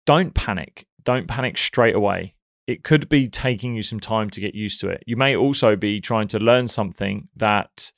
don't 0.06 0.35
panic. 0.35 0.87
Don't 1.02 1.28
panic 1.28 1.59
straight 1.59 1.94
away. 1.94 2.35
It 2.66 2.83
could 2.83 3.09
be 3.09 3.28
taking 3.28 3.75
you 3.75 3.83
some 3.83 4.00
time 4.00 4.30
to 4.30 4.40
get 4.40 4.54
used 4.54 4.80
to 4.80 4.88
it. 4.88 5.02
You 5.06 5.16
may 5.16 5.37
also 5.37 5.76
be 5.76 6.00
trying 6.00 6.28
to 6.28 6.38
learn 6.38 6.66
something 6.66 7.28
that 7.37 7.93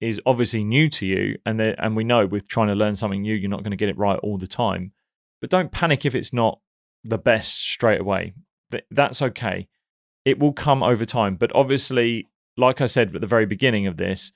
is 0.00 0.20
obviously 0.26 0.64
new 0.64 0.88
to 0.88 1.06
you 1.06 1.38
and 1.46 1.60
and 1.60 1.96
we 1.96 2.02
know 2.02 2.26
with 2.26 2.48
trying 2.48 2.66
to 2.66 2.74
learn 2.74 2.94
something 2.94 3.22
new 3.22 3.34
you're 3.34 3.48
not 3.48 3.62
going 3.62 3.70
to 3.70 3.76
get 3.76 3.88
it 3.88 3.98
right 3.98 4.18
all 4.22 4.38
the 4.38 4.46
time. 4.46 4.92
But 5.40 5.50
don't 5.50 5.72
panic 5.72 6.04
if 6.04 6.14
it's 6.14 6.32
not 6.32 6.60
the 7.04 7.18
best 7.18 7.58
straight 7.58 8.00
away. 8.00 8.34
That's 8.90 9.22
okay. 9.22 9.68
It 10.24 10.38
will 10.38 10.52
come 10.52 10.82
over 10.82 11.04
time, 11.04 11.36
but 11.36 11.52
obviously 11.54 12.28
like 12.56 12.80
I 12.80 12.86
said 12.86 13.14
at 13.14 13.20
the 13.20 13.26
very 13.26 13.46
beginning 13.46 13.86
of 13.86 13.96
this, 13.96 14.32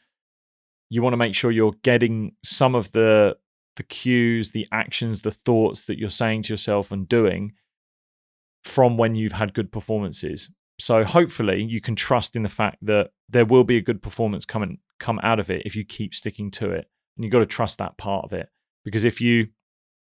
you 0.89 1.03
want 1.03 1.13
to 1.13 1.19
make 1.19 1.35
sure 1.35 1.51
you're 1.51 1.75
getting 1.83 2.33
some 2.45 2.75
of 2.75 2.93
the 2.93 3.37
the 3.77 3.83
cues, 3.83 4.53
the 4.53 4.67
actions, 4.73 5.21
the 5.21 5.31
thoughts 5.31 5.85
that 5.85 5.99
you're 5.99 6.09
saying 6.09 6.43
to 6.43 6.53
yourself 6.53 6.91
and 6.91 7.09
doing 7.09 7.53
from 8.65 8.97
when 8.97 9.15
you've 9.15 9.33
had 9.33 9.55
good 9.55 9.71
performances. 9.71 10.51
So 10.79 11.05
hopefully 11.05 11.63
you 11.63 11.81
can 11.81 11.95
trust 11.95 12.37
in 12.37 12.43
the 12.43 12.49
fact 12.49 12.79
that 12.83 13.11
there 13.29 13.45
will 13.45 13.65
be 13.65 13.77
a 13.77 13.83
good 13.83 14.03
performance 14.03 14.45
coming 14.45 14.79
come 14.99 15.21
out 15.23 15.39
of 15.39 15.51
it 15.51 15.63
if 15.65 15.77
you 15.77 15.85
keep 15.85 16.15
sticking 16.15 16.51
to 16.53 16.71
it. 16.71 16.89
And 17.17 17.25
you've 17.25 17.33
got 17.33 17.41
to 17.41 17.47
trust 17.47 17.79
that 17.79 17.97
part 17.97 18.25
of 18.25 18.33
it. 18.33 18.49
Because 18.85 19.05
if 19.05 19.21
you 19.21 19.49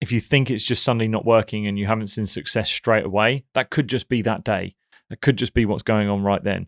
if 0.01 0.11
you 0.11 0.19
think 0.19 0.51
it's 0.51 0.63
just 0.63 0.83
suddenly 0.83 1.07
not 1.07 1.25
working 1.25 1.67
and 1.67 1.79
you 1.79 1.87
haven't 1.87 2.07
seen 2.07 2.25
success 2.25 2.69
straight 2.69 3.05
away, 3.05 3.45
that 3.53 3.69
could 3.69 3.87
just 3.87 4.09
be 4.09 4.21
that 4.23 4.43
day. 4.43 4.75
That 5.09 5.21
could 5.21 5.37
just 5.37 5.53
be 5.53 5.65
what's 5.65 5.83
going 5.83 6.09
on 6.09 6.23
right 6.23 6.43
then. 6.43 6.67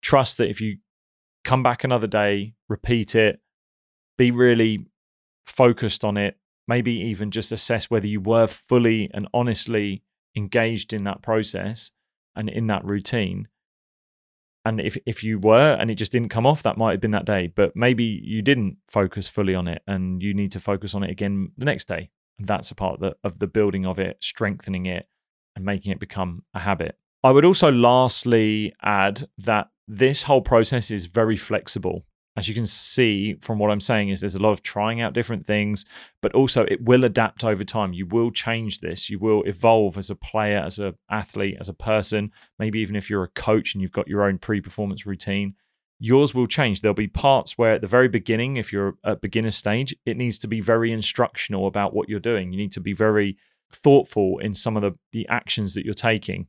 Trust 0.00 0.38
that 0.38 0.48
if 0.48 0.60
you 0.60 0.78
come 1.44 1.62
back 1.62 1.84
another 1.84 2.06
day, 2.06 2.54
repeat 2.68 3.14
it, 3.14 3.40
be 4.18 4.30
really 4.30 4.86
focused 5.46 6.04
on 6.04 6.18
it, 6.18 6.36
maybe 6.66 6.92
even 6.92 7.30
just 7.30 7.50
assess 7.50 7.88
whether 7.90 8.06
you 8.06 8.20
were 8.20 8.46
fully 8.46 9.10
and 9.14 9.26
honestly 9.32 10.02
engaged 10.36 10.92
in 10.92 11.04
that 11.04 11.22
process 11.22 11.92
and 12.36 12.48
in 12.50 12.66
that 12.66 12.84
routine. 12.84 13.48
And 14.64 14.80
if, 14.80 14.98
if 15.06 15.24
you 15.24 15.38
were 15.38 15.76
and 15.80 15.90
it 15.90 15.94
just 15.94 16.12
didn't 16.12 16.28
come 16.28 16.44
off, 16.44 16.62
that 16.64 16.76
might 16.76 16.90
have 16.90 17.00
been 17.00 17.12
that 17.12 17.24
day. 17.24 17.46
But 17.46 17.74
maybe 17.74 18.04
you 18.04 18.42
didn't 18.42 18.76
focus 18.88 19.26
fully 19.26 19.54
on 19.54 19.66
it 19.66 19.82
and 19.86 20.22
you 20.22 20.34
need 20.34 20.52
to 20.52 20.60
focus 20.60 20.94
on 20.94 21.02
it 21.02 21.10
again 21.10 21.52
the 21.56 21.64
next 21.64 21.88
day. 21.88 22.10
And 22.38 22.46
that's 22.46 22.70
a 22.70 22.74
part 22.74 22.94
of 22.94 23.00
the, 23.00 23.16
of 23.24 23.38
the 23.38 23.46
building 23.46 23.86
of 23.86 23.98
it, 23.98 24.18
strengthening 24.20 24.84
it 24.84 25.06
and 25.56 25.64
making 25.64 25.92
it 25.92 25.98
become 25.98 26.42
a 26.52 26.60
habit. 26.60 26.98
I 27.24 27.30
would 27.30 27.44
also 27.44 27.72
lastly 27.72 28.74
add 28.82 29.26
that 29.38 29.68
this 29.88 30.24
whole 30.24 30.42
process 30.42 30.90
is 30.90 31.06
very 31.06 31.36
flexible 31.36 32.04
as 32.36 32.48
you 32.48 32.54
can 32.54 32.66
see 32.66 33.34
from 33.40 33.58
what 33.58 33.70
I'm 33.70 33.80
saying 33.80 34.10
is 34.10 34.20
there's 34.20 34.36
a 34.36 34.40
lot 34.40 34.52
of 34.52 34.62
trying 34.62 35.00
out 35.00 35.12
different 35.12 35.44
things, 35.44 35.84
but 36.22 36.34
also 36.34 36.62
it 36.64 36.82
will 36.82 37.04
adapt 37.04 37.42
over 37.42 37.64
time. 37.64 37.92
You 37.92 38.06
will 38.06 38.30
change 38.30 38.80
this. 38.80 39.10
You 39.10 39.18
will 39.18 39.42
evolve 39.42 39.98
as 39.98 40.08
a 40.08 40.14
player, 40.14 40.58
as 40.58 40.78
an 40.78 40.94
athlete, 41.10 41.56
as 41.58 41.68
a 41.68 41.74
person. 41.74 42.30
Maybe 42.58 42.78
even 42.78 42.94
if 42.94 43.10
you're 43.10 43.24
a 43.24 43.28
coach 43.28 43.74
and 43.74 43.82
you've 43.82 43.90
got 43.90 44.06
your 44.06 44.22
own 44.22 44.38
pre-performance 44.38 45.04
routine, 45.04 45.54
yours 45.98 46.32
will 46.32 46.46
change. 46.46 46.80
There'll 46.80 46.94
be 46.94 47.08
parts 47.08 47.58
where 47.58 47.72
at 47.72 47.80
the 47.80 47.88
very 47.88 48.08
beginning, 48.08 48.56
if 48.56 48.72
you're 48.72 48.94
at 49.04 49.20
beginner 49.20 49.50
stage, 49.50 49.94
it 50.06 50.16
needs 50.16 50.38
to 50.38 50.48
be 50.48 50.60
very 50.60 50.92
instructional 50.92 51.66
about 51.66 51.92
what 51.92 52.08
you're 52.08 52.20
doing. 52.20 52.52
You 52.52 52.58
need 52.58 52.72
to 52.74 52.80
be 52.80 52.92
very 52.92 53.36
thoughtful 53.72 54.38
in 54.38 54.54
some 54.54 54.76
of 54.76 54.82
the, 54.82 54.96
the 55.12 55.26
actions 55.28 55.74
that 55.74 55.84
you're 55.84 55.94
taking. 55.94 56.46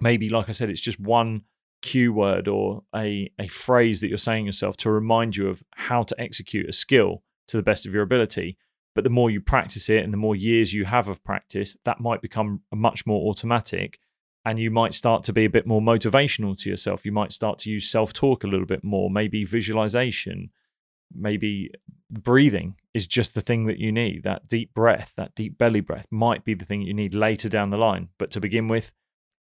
Maybe, 0.00 0.28
like 0.28 0.48
I 0.48 0.52
said, 0.52 0.68
it's 0.68 0.80
just 0.80 0.98
one 0.98 1.42
cue 1.82 2.12
word 2.12 2.48
or 2.48 2.82
a, 2.94 3.30
a 3.38 3.48
phrase 3.48 4.00
that 4.00 4.08
you're 4.08 4.18
saying 4.18 4.46
yourself 4.46 4.76
to 4.78 4.90
remind 4.90 5.36
you 5.36 5.48
of 5.48 5.62
how 5.74 6.02
to 6.04 6.20
execute 6.20 6.68
a 6.68 6.72
skill 6.72 7.22
to 7.48 7.56
the 7.56 7.62
best 7.62 7.84
of 7.84 7.92
your 7.92 8.02
ability. 8.02 8.56
But 8.94 9.04
the 9.04 9.10
more 9.10 9.30
you 9.30 9.40
practice 9.40 9.88
it 9.88 10.04
and 10.04 10.12
the 10.12 10.18
more 10.18 10.36
years 10.36 10.72
you 10.72 10.84
have 10.84 11.08
of 11.08 11.24
practice, 11.24 11.76
that 11.84 12.00
might 12.00 12.22
become 12.22 12.62
much 12.72 13.06
more 13.06 13.28
automatic. 13.28 13.98
And 14.44 14.58
you 14.58 14.70
might 14.70 14.94
start 14.94 15.24
to 15.24 15.32
be 15.32 15.44
a 15.44 15.50
bit 15.50 15.66
more 15.66 15.80
motivational 15.80 16.60
to 16.62 16.70
yourself. 16.70 17.04
You 17.04 17.12
might 17.12 17.32
start 17.32 17.58
to 17.60 17.70
use 17.70 17.90
self 17.90 18.12
talk 18.12 18.44
a 18.44 18.48
little 18.48 18.66
bit 18.66 18.82
more, 18.82 19.08
maybe 19.08 19.44
visualization, 19.44 20.50
maybe 21.14 21.70
breathing 22.10 22.74
is 22.92 23.06
just 23.06 23.34
the 23.34 23.40
thing 23.40 23.64
that 23.64 23.78
you 23.78 23.92
need. 23.92 24.24
That 24.24 24.48
deep 24.48 24.74
breath, 24.74 25.12
that 25.16 25.34
deep 25.34 25.58
belly 25.58 25.80
breath 25.80 26.06
might 26.10 26.44
be 26.44 26.54
the 26.54 26.64
thing 26.64 26.82
you 26.82 26.92
need 26.92 27.14
later 27.14 27.48
down 27.48 27.70
the 27.70 27.76
line. 27.78 28.08
But 28.18 28.30
to 28.32 28.40
begin 28.40 28.68
with, 28.68 28.92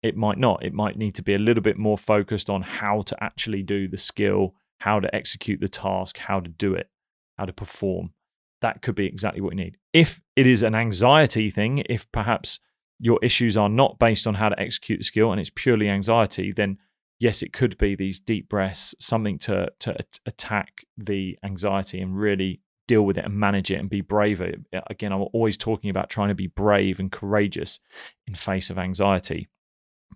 it 0.03 0.17
might 0.17 0.37
not. 0.37 0.63
It 0.63 0.73
might 0.73 0.97
need 0.97 1.15
to 1.15 1.23
be 1.23 1.33
a 1.33 1.39
little 1.39 1.63
bit 1.63 1.77
more 1.77 1.97
focused 1.97 2.49
on 2.49 2.61
how 2.61 3.01
to 3.03 3.23
actually 3.23 3.63
do 3.63 3.87
the 3.87 3.97
skill, 3.97 4.55
how 4.79 4.99
to 4.99 5.13
execute 5.15 5.59
the 5.59 5.69
task, 5.69 6.17
how 6.17 6.39
to 6.39 6.49
do 6.49 6.73
it, 6.73 6.89
how 7.37 7.45
to 7.45 7.53
perform. 7.53 8.13
That 8.61 8.81
could 8.81 8.95
be 8.95 9.05
exactly 9.05 9.41
what 9.41 9.53
you 9.53 9.63
need. 9.63 9.77
If 9.93 10.21
it 10.35 10.47
is 10.47 10.63
an 10.63 10.75
anxiety 10.75 11.49
thing, 11.49 11.83
if 11.89 12.11
perhaps 12.11 12.59
your 12.99 13.19
issues 13.23 13.57
are 13.57 13.69
not 13.69 13.99
based 13.99 14.27
on 14.27 14.35
how 14.35 14.49
to 14.49 14.59
execute 14.59 14.99
the 14.99 15.03
skill 15.03 15.31
and 15.31 15.41
it's 15.41 15.51
purely 15.53 15.89
anxiety, 15.89 16.51
then 16.51 16.77
yes, 17.19 17.41
it 17.41 17.53
could 17.53 17.77
be 17.77 17.95
these 17.95 18.19
deep 18.19 18.49
breaths, 18.49 18.93
something 18.99 19.37
to 19.39 19.71
to 19.79 19.95
attack 20.25 20.83
the 20.97 21.37
anxiety 21.43 22.01
and 22.01 22.17
really 22.17 22.61
deal 22.87 23.03
with 23.03 23.17
it 23.17 23.25
and 23.25 23.33
manage 23.33 23.71
it 23.71 23.79
and 23.79 23.89
be 23.89 24.01
braver. 24.01 24.51
Again, 24.87 25.13
I'm 25.13 25.25
always 25.33 25.57
talking 25.57 25.89
about 25.89 26.09
trying 26.09 26.29
to 26.29 26.35
be 26.35 26.47
brave 26.47 26.99
and 26.99 27.11
courageous 27.11 27.79
in 28.27 28.35
face 28.35 28.69
of 28.69 28.77
anxiety. 28.77 29.47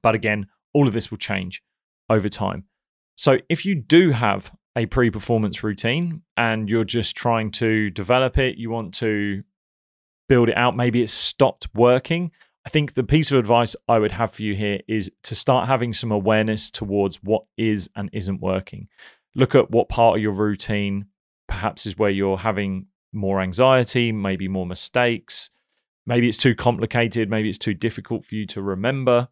But 0.06 0.14
again, 0.14 0.46
all 0.72 0.88
of 0.88 0.94
this 0.94 1.10
will 1.10 1.18
change 1.18 1.64
over 2.12 2.30
time. 2.30 2.66
So 3.16 3.40
if 3.50 3.66
you 3.66 3.74
do 3.74 4.12
have 4.12 4.52
a 4.76 4.86
pre 4.86 5.10
performance 5.10 5.64
routine 5.64 6.22
and 6.38 6.70
you're 6.70 6.84
just 6.84 7.16
trying 7.16 7.50
to 7.54 7.90
develop 7.90 8.38
it, 8.38 8.60
you 8.60 8.70
want 8.70 8.94
to 8.96 9.42
build 10.30 10.50
it 10.50 10.58
out, 10.58 10.78
maybe 10.78 11.02
it's 11.02 11.12
stopped 11.12 11.70
working, 11.74 12.32
I 12.68 12.70
think 12.70 12.94
the 12.94 13.04
piece 13.04 13.32
of 13.32 13.40
advice 13.40 13.76
I 13.88 13.98
would 13.98 14.12
have 14.12 14.32
for 14.32 14.44
you 14.44 14.54
here 14.54 14.80
is 14.88 15.12
to 15.24 15.34
start 15.34 15.68
having 15.68 15.92
some 15.92 16.12
awareness 16.12 16.70
towards 16.70 17.24
what 17.24 17.46
is 17.58 17.90
and 17.96 18.12
isn't 18.14 18.42
working. 18.42 18.90
Look 19.34 19.56
at 19.56 19.72
what 19.72 19.90
part 19.90 20.18
of 20.18 20.22
your 20.22 20.34
routine 20.34 21.06
perhaps 21.48 21.88
is 21.88 21.98
where 21.98 22.12
you're 22.12 22.38
having 22.38 22.86
more 23.12 23.42
anxiety, 23.42 24.12
maybe 24.12 24.48
more 24.48 24.68
mistakes, 24.68 25.50
maybe 26.06 26.30
it's 26.30 26.38
too 26.38 26.54
complicated, 26.54 27.28
maybe 27.28 27.50
it's 27.50 27.58
too 27.58 27.74
difficult 27.74 28.24
for 28.24 28.36
you 28.36 28.46
to 28.46 28.62
remember. 28.62 29.30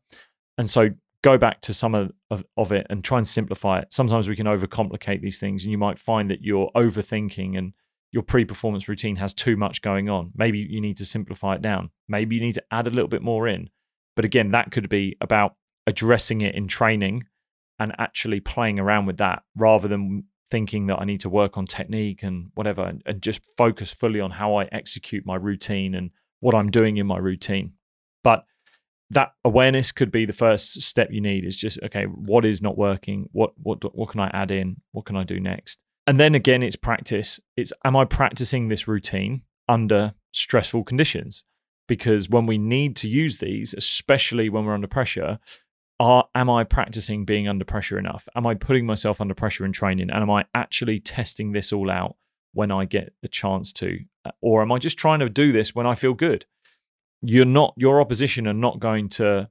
And 0.57 0.69
so 0.69 0.89
go 1.23 1.37
back 1.37 1.61
to 1.61 1.73
some 1.73 1.95
of, 1.95 2.11
of, 2.57 2.71
it 2.71 2.85
and 2.89 3.03
try 3.03 3.17
and 3.17 3.27
simplify 3.27 3.79
it. 3.79 3.87
Sometimes 3.91 4.27
we 4.27 4.35
can 4.35 4.45
overcomplicate 4.45 5.21
these 5.21 5.39
things, 5.39 5.63
and 5.63 5.71
you 5.71 5.77
might 5.77 5.97
find 5.97 6.29
that 6.29 6.41
you're 6.41 6.69
overthinking 6.75 7.57
and 7.57 7.73
your 8.11 8.23
pre 8.23 8.45
performance 8.45 8.87
routine 8.87 9.15
has 9.15 9.33
too 9.33 9.57
much 9.57 9.81
going 9.81 10.09
on. 10.09 10.31
Maybe 10.35 10.59
you 10.59 10.81
need 10.81 10.97
to 10.97 11.05
simplify 11.05 11.55
it 11.55 11.61
down. 11.61 11.89
Maybe 12.07 12.35
you 12.35 12.41
need 12.41 12.55
to 12.55 12.63
add 12.71 12.87
a 12.87 12.91
little 12.91 13.07
bit 13.07 13.23
more 13.23 13.47
in. 13.47 13.69
But 14.15 14.25
again, 14.25 14.51
that 14.51 14.71
could 14.71 14.89
be 14.89 15.17
about 15.19 15.55
addressing 15.87 16.41
it 16.41 16.55
in 16.55 16.67
training 16.67 17.23
and 17.79 17.93
actually 17.97 18.39
playing 18.39 18.79
around 18.79 19.07
with 19.07 19.17
that 19.17 19.41
rather 19.55 19.87
than 19.87 20.25
thinking 20.51 20.85
that 20.87 20.99
I 20.99 21.05
need 21.05 21.21
to 21.21 21.29
work 21.29 21.57
on 21.57 21.65
technique 21.65 22.21
and 22.21 22.51
whatever 22.53 22.83
and, 22.83 23.01
and 23.07 23.21
just 23.21 23.41
focus 23.57 23.91
fully 23.91 24.19
on 24.19 24.29
how 24.29 24.57
I 24.57 24.65
execute 24.65 25.25
my 25.25 25.35
routine 25.35 25.95
and 25.95 26.11
what 26.41 26.53
I'm 26.53 26.69
doing 26.69 26.97
in 26.97 27.07
my 27.07 27.17
routine. 27.17 27.73
But 28.23 28.45
that 29.13 29.33
awareness 29.45 29.91
could 29.91 30.11
be 30.11 30.25
the 30.25 30.33
first 30.33 30.81
step 30.81 31.09
you 31.11 31.21
need 31.21 31.45
is 31.45 31.55
just 31.55 31.79
okay 31.83 32.05
what 32.05 32.45
is 32.45 32.61
not 32.61 32.77
working? 32.77 33.29
What 33.31 33.51
what 33.57 33.83
what 33.95 34.09
can 34.09 34.19
i 34.19 34.29
add 34.33 34.51
in? 34.51 34.77
What 34.91 35.05
can 35.05 35.15
i 35.15 35.23
do 35.23 35.39
next? 35.39 35.83
And 36.05 36.19
then 36.19 36.35
again 36.35 36.63
it's 36.63 36.75
practice. 36.75 37.39
It's 37.55 37.73
am 37.85 37.95
i 37.95 38.05
practicing 38.05 38.67
this 38.67 38.87
routine 38.87 39.43
under 39.69 40.13
stressful 40.31 40.83
conditions? 40.83 41.43
Because 41.87 42.29
when 42.29 42.45
we 42.45 42.57
need 42.57 42.95
to 42.97 43.09
use 43.09 43.37
these 43.37 43.73
especially 43.73 44.49
when 44.49 44.65
we're 44.65 44.73
under 44.73 44.87
pressure 44.87 45.39
are 45.99 46.25
am 46.35 46.49
i 46.49 46.63
practicing 46.63 47.23
being 47.25 47.47
under 47.47 47.65
pressure 47.65 47.99
enough? 47.99 48.27
Am 48.35 48.47
i 48.47 48.55
putting 48.55 48.85
myself 48.85 49.21
under 49.21 49.35
pressure 49.35 49.65
in 49.65 49.71
training? 49.71 50.09
And 50.09 50.21
am 50.21 50.31
i 50.31 50.45
actually 50.53 50.99
testing 50.99 51.51
this 51.51 51.71
all 51.71 51.89
out 51.89 52.15
when 52.53 52.71
i 52.71 52.85
get 52.85 53.13
a 53.23 53.27
chance 53.27 53.71
to? 53.73 53.99
Or 54.41 54.61
am 54.61 54.71
i 54.71 54.79
just 54.79 54.97
trying 54.97 55.19
to 55.19 55.29
do 55.29 55.51
this 55.51 55.75
when 55.75 55.85
i 55.85 55.95
feel 55.95 56.13
good 56.13 56.45
you're 57.23 57.45
not 57.45 57.73
your 57.77 58.01
opposition 58.01 58.47
are 58.47 58.53
not 58.53 58.79
going 58.79 59.07
to 59.07 59.49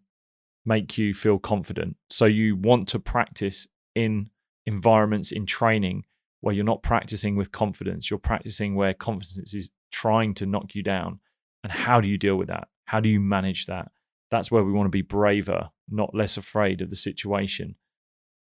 make 0.65 0.99
you 0.99 1.15
feel 1.15 1.39
confident. 1.39 1.97
So 2.11 2.27
you 2.27 2.55
want 2.55 2.89
to 2.89 3.01
practice 3.01 3.67
in 3.95 4.31
environments 4.67 5.33
in 5.33 5.47
training 5.47 6.05
where 6.41 6.55
you're 6.55 6.65
not 6.65 6.83
practicing 6.83 7.35
with 7.35 7.51
confidence. 7.51 8.11
You're 8.11 8.19
practicing 8.19 8.75
where 8.75 8.95
confidence 8.95 9.55
is 9.55 9.71
trying 9.91 10.35
to 10.35 10.47
knock 10.47 10.75
you 10.75 10.83
down. 10.83 11.21
And 11.65 11.73
how 11.73 12.01
do 12.01 12.09
you 12.09 12.19
deal 12.19 12.37
with 12.37 12.49
that? 12.49 12.69
How 12.85 13.01
do 13.01 13.09
you 13.09 13.21
manage 13.21 13.67
that? 13.67 13.91
That's 14.31 14.51
where 14.51 14.65
we 14.65 14.73
want 14.73 14.87
to 14.87 14.91
be 14.91 15.03
braver, 15.03 15.71
not 15.89 16.15
less 16.15 16.37
afraid 16.37 16.81
of 16.81 16.91
the 16.91 16.97
situation. 16.97 17.77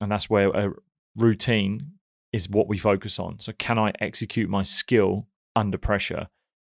And 0.01 0.11
that's 0.11 0.31
where 0.31 0.49
a 0.51 0.73
routine 1.17 1.93
is 2.33 2.49
what 2.49 2.69
we 2.69 2.77
focus 2.77 3.19
on. 3.19 3.41
So, 3.41 3.53
can 3.53 3.79
I 3.79 3.93
execute 4.01 4.51
my 4.51 4.63
skill 4.63 5.27
under 5.55 5.79
pressure? 5.79 6.29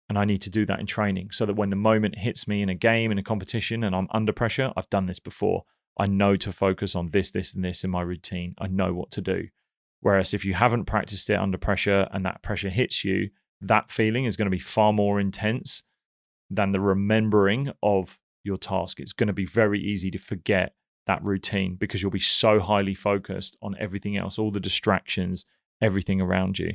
And 0.09 0.17
I 0.17 0.25
need 0.25 0.41
to 0.41 0.49
do 0.49 0.65
that 0.65 0.79
in 0.79 0.87
training 0.87 1.29
so 1.31 1.45
that 1.45 1.55
when 1.55 1.69
the 1.69 1.75
moment 1.75 2.17
hits 2.17 2.47
me 2.47 2.63
in 2.63 2.69
a 2.69 2.75
game, 2.75 3.11
in 3.11 3.19
a 3.19 3.23
competition, 3.23 3.83
and 3.83 3.95
I'm 3.95 4.07
under 4.11 4.33
pressure, 4.33 4.73
I've 4.75 4.89
done 4.89 5.05
this 5.05 5.19
before. 5.19 5.63
I 5.99 6.07
know 6.07 6.35
to 6.37 6.51
focus 6.51 6.95
on 6.95 7.11
this, 7.11 7.29
this, 7.29 7.53
and 7.53 7.63
this 7.63 7.83
in 7.83 7.91
my 7.91 8.01
routine. 8.01 8.55
I 8.57 8.67
know 8.67 8.93
what 8.93 9.11
to 9.11 9.21
do. 9.21 9.49
Whereas 10.01 10.33
if 10.33 10.45
you 10.45 10.53
haven't 10.55 10.85
practiced 10.85 11.29
it 11.29 11.39
under 11.39 11.57
pressure 11.57 12.07
and 12.11 12.25
that 12.25 12.41
pressure 12.41 12.69
hits 12.69 13.05
you, 13.05 13.29
that 13.61 13.91
feeling 13.91 14.25
is 14.25 14.35
going 14.35 14.47
to 14.47 14.51
be 14.51 14.59
far 14.59 14.93
more 14.93 15.19
intense 15.19 15.83
than 16.49 16.71
the 16.71 16.79
remembering 16.79 17.71
of 17.83 18.17
your 18.43 18.57
task. 18.57 18.99
It's 18.99 19.13
going 19.13 19.27
to 19.27 19.33
be 19.33 19.45
very 19.45 19.79
easy 19.79 20.09
to 20.11 20.17
forget 20.17 20.73
that 21.05 21.23
routine 21.23 21.75
because 21.75 22.01
you'll 22.01 22.11
be 22.11 22.19
so 22.19 22.59
highly 22.59 22.93
focused 22.93 23.57
on 23.61 23.75
everything 23.79 24.15
else, 24.15 24.39
all 24.39 24.51
the 24.51 24.59
distractions, 24.59 25.45
everything 25.81 26.21
around 26.21 26.57
you. 26.57 26.73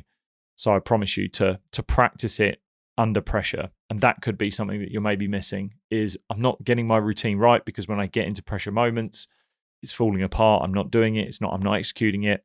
So 0.55 0.75
I 0.75 0.79
promise 0.79 1.17
you 1.17 1.27
to 1.29 1.59
to 1.71 1.83
practice 1.83 2.39
it 2.39 2.61
under 2.97 3.19
pressure 3.19 3.69
and 3.89 3.99
that 3.99 4.21
could 4.21 4.37
be 4.37 4.49
something 4.49 4.79
that 4.79 4.89
you're 4.89 5.01
maybe 5.01 5.27
missing 5.27 5.73
is 5.91 6.17
i'm 6.29 6.41
not 6.41 6.63
getting 6.63 6.87
my 6.87 6.97
routine 6.97 7.37
right 7.37 7.65
because 7.65 7.89
when 7.89 7.99
i 7.99 8.05
get 8.05 8.25
into 8.25 8.41
pressure 8.41 8.71
moments 8.71 9.27
it's 9.81 9.91
falling 9.91 10.23
apart 10.23 10.63
i'm 10.63 10.73
not 10.73 10.91
doing 10.91 11.17
it 11.17 11.27
it's 11.27 11.41
not 11.41 11.53
i'm 11.53 11.61
not 11.61 11.73
executing 11.73 12.23
it. 12.23 12.43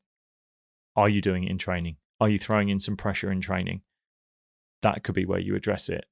Are 0.97 1.09
you 1.09 1.21
doing 1.21 1.45
it 1.45 1.51
in 1.51 1.59
training? 1.59 1.97
Are 2.21 2.29
you 2.29 2.39
throwing 2.39 2.69
in 2.69 2.81
some 2.81 2.97
pressure 2.97 3.31
in 3.31 3.41
training? 3.41 3.83
That 4.83 5.03
could 5.03 5.15
be 5.15 5.25
where 5.25 5.39
you 5.39 5.55
address 5.55 5.89
it. 5.89 6.05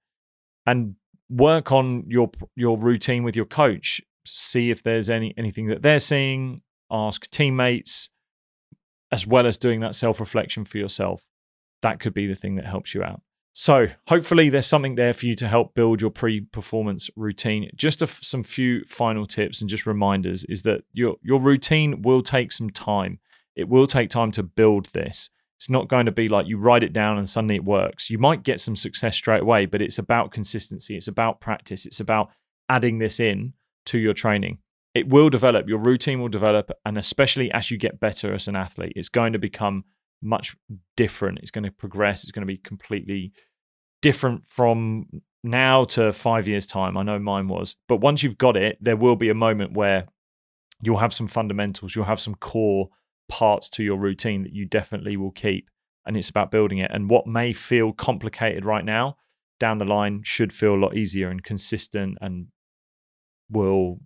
And 0.67 0.97
work 1.29 1.73
on 1.73 2.05
your 2.07 2.31
your 2.55 2.79
routine 2.79 3.25
with 3.25 3.37
your 3.37 3.45
coach. 3.45 4.01
See 4.25 4.71
if 4.71 4.83
there's 4.83 5.11
any 5.11 5.35
anything 5.37 5.67
that 5.69 5.83
they're 5.83 6.01
seeing. 6.01 6.63
Ask 6.91 7.31
teammates 7.31 8.11
as 9.13 9.27
well 9.27 9.47
as 9.47 9.59
doing 9.59 9.81
that 9.81 9.95
self 9.95 10.21
reflection 10.21 10.65
for 10.65 10.79
yourself. 10.79 11.23
That 11.83 12.01
could 12.01 12.15
be 12.15 12.27
the 12.27 12.35
thing 12.35 12.57
that 12.57 12.67
helps 12.67 12.95
you 12.95 13.03
out 13.03 13.21
so, 13.61 13.89
hopefully, 14.07 14.51
there's 14.51 14.69
something 14.69 14.95
there 14.95 15.13
for 15.13 15.27
you 15.27 15.35
to 15.35 15.49
help 15.49 15.75
build 15.75 16.01
your 16.01 16.13
pre 16.13 16.43
performance 16.43 17.11
routine. 17.17 17.69
Just 17.75 18.07
some 18.25 18.45
few 18.45 18.85
final 18.85 19.27
tips 19.27 19.61
and 19.61 19.69
just 19.69 19.85
reminders 19.85 20.45
is 20.45 20.63
that 20.63 20.83
your, 20.93 21.17
your 21.23 21.41
routine 21.41 22.03
will 22.03 22.23
take 22.23 22.53
some 22.53 22.71
time. 22.71 23.19
It 23.57 23.69
will 23.69 23.89
take 23.89 24.11
time 24.11 24.31
to 24.31 24.45
build 24.45 24.91
this. 24.93 25.31
It's 25.57 25.69
not 25.69 25.89
going 25.89 26.07
to 26.07 26.13
be 26.13 26.29
like 26.29 26.47
you 26.47 26.57
write 26.57 26.85
it 26.85 26.93
down 26.93 27.19
and 27.19 27.29
suddenly 27.29 27.57
it 27.57 27.65
works. 27.65 28.09
You 28.09 28.19
might 28.19 28.45
get 28.45 28.61
some 28.61 28.77
success 28.77 29.17
straight 29.17 29.43
away, 29.43 29.67
but 29.67 29.83
it's 29.83 29.99
about 29.99 30.31
consistency, 30.31 30.97
it's 30.97 31.09
about 31.09 31.41
practice, 31.41 31.85
it's 31.85 31.99
about 31.99 32.31
adding 32.69 33.01
this 33.01 33.19
in 33.19 33.55
to 33.87 33.99
your 33.99 34.15
training. 34.15 34.59
It 34.95 35.09
will 35.09 35.31
develop, 35.31 35.69
your 35.69 35.81
routine 35.81 36.21
will 36.21 36.29
develop, 36.29 36.71
and 36.87 36.97
especially 36.97 37.51
as 37.51 37.73
you 37.73 37.77
get 37.77 37.99
better 37.99 38.33
as 38.33 38.47
an 38.47 38.55
athlete, 38.55 38.93
it's 38.95 39.09
going 39.09 39.33
to 39.33 39.41
become 39.41 39.83
much 40.23 40.57
different. 40.97 41.41
It's 41.41 41.51
going 41.51 41.65
to 41.65 41.73
progress, 41.73 42.23
it's 42.23 42.33
going 42.33 42.47
to 42.47 42.47
be 42.47 42.59
completely 42.59 43.33
different 44.01 44.49
from 44.49 45.07
now 45.43 45.85
to 45.85 46.13
five 46.13 46.49
years' 46.49 46.67
time. 46.67 46.97
I 46.97 47.03
know 47.03 47.19
mine 47.19 47.49
was. 47.49 47.77
But 47.89 47.97
once 47.97 48.23
you've 48.23 48.39
got 48.39 48.57
it, 48.57 48.79
there 48.81 48.97
will 48.97 49.17
be 49.17 49.29
a 49.29 49.35
moment 49.35 49.73
where 49.73 50.07
you'll 50.83 50.99
have 50.99 51.15
some 51.15 51.29
fundamentals, 51.29 51.95
you'll 51.95 52.05
have 52.05 52.21
some 52.21 52.35
core 52.37 52.89
parts 53.29 53.69
to 53.69 53.83
your 53.83 53.97
routine 53.97 54.43
that 54.43 54.53
you 54.53 54.65
definitely 54.65 55.17
will 55.17 55.31
keep. 55.31 55.71
And 56.07 56.17
it's 56.17 56.31
about 56.31 56.51
building 56.51 56.79
it. 56.79 56.91
And 56.93 57.11
what 57.11 57.27
may 57.27 57.53
feel 57.53 57.93
complicated 57.93 58.65
right 58.65 58.85
now, 58.85 59.17
down 59.61 59.79
the 59.79 59.85
line, 59.85 60.23
should 60.23 60.53
feel 60.53 60.75
a 60.75 60.77
lot 60.83 60.97
easier 60.97 61.29
and 61.29 61.43
consistent 61.43 62.17
and 62.21 62.47
will 63.51 63.99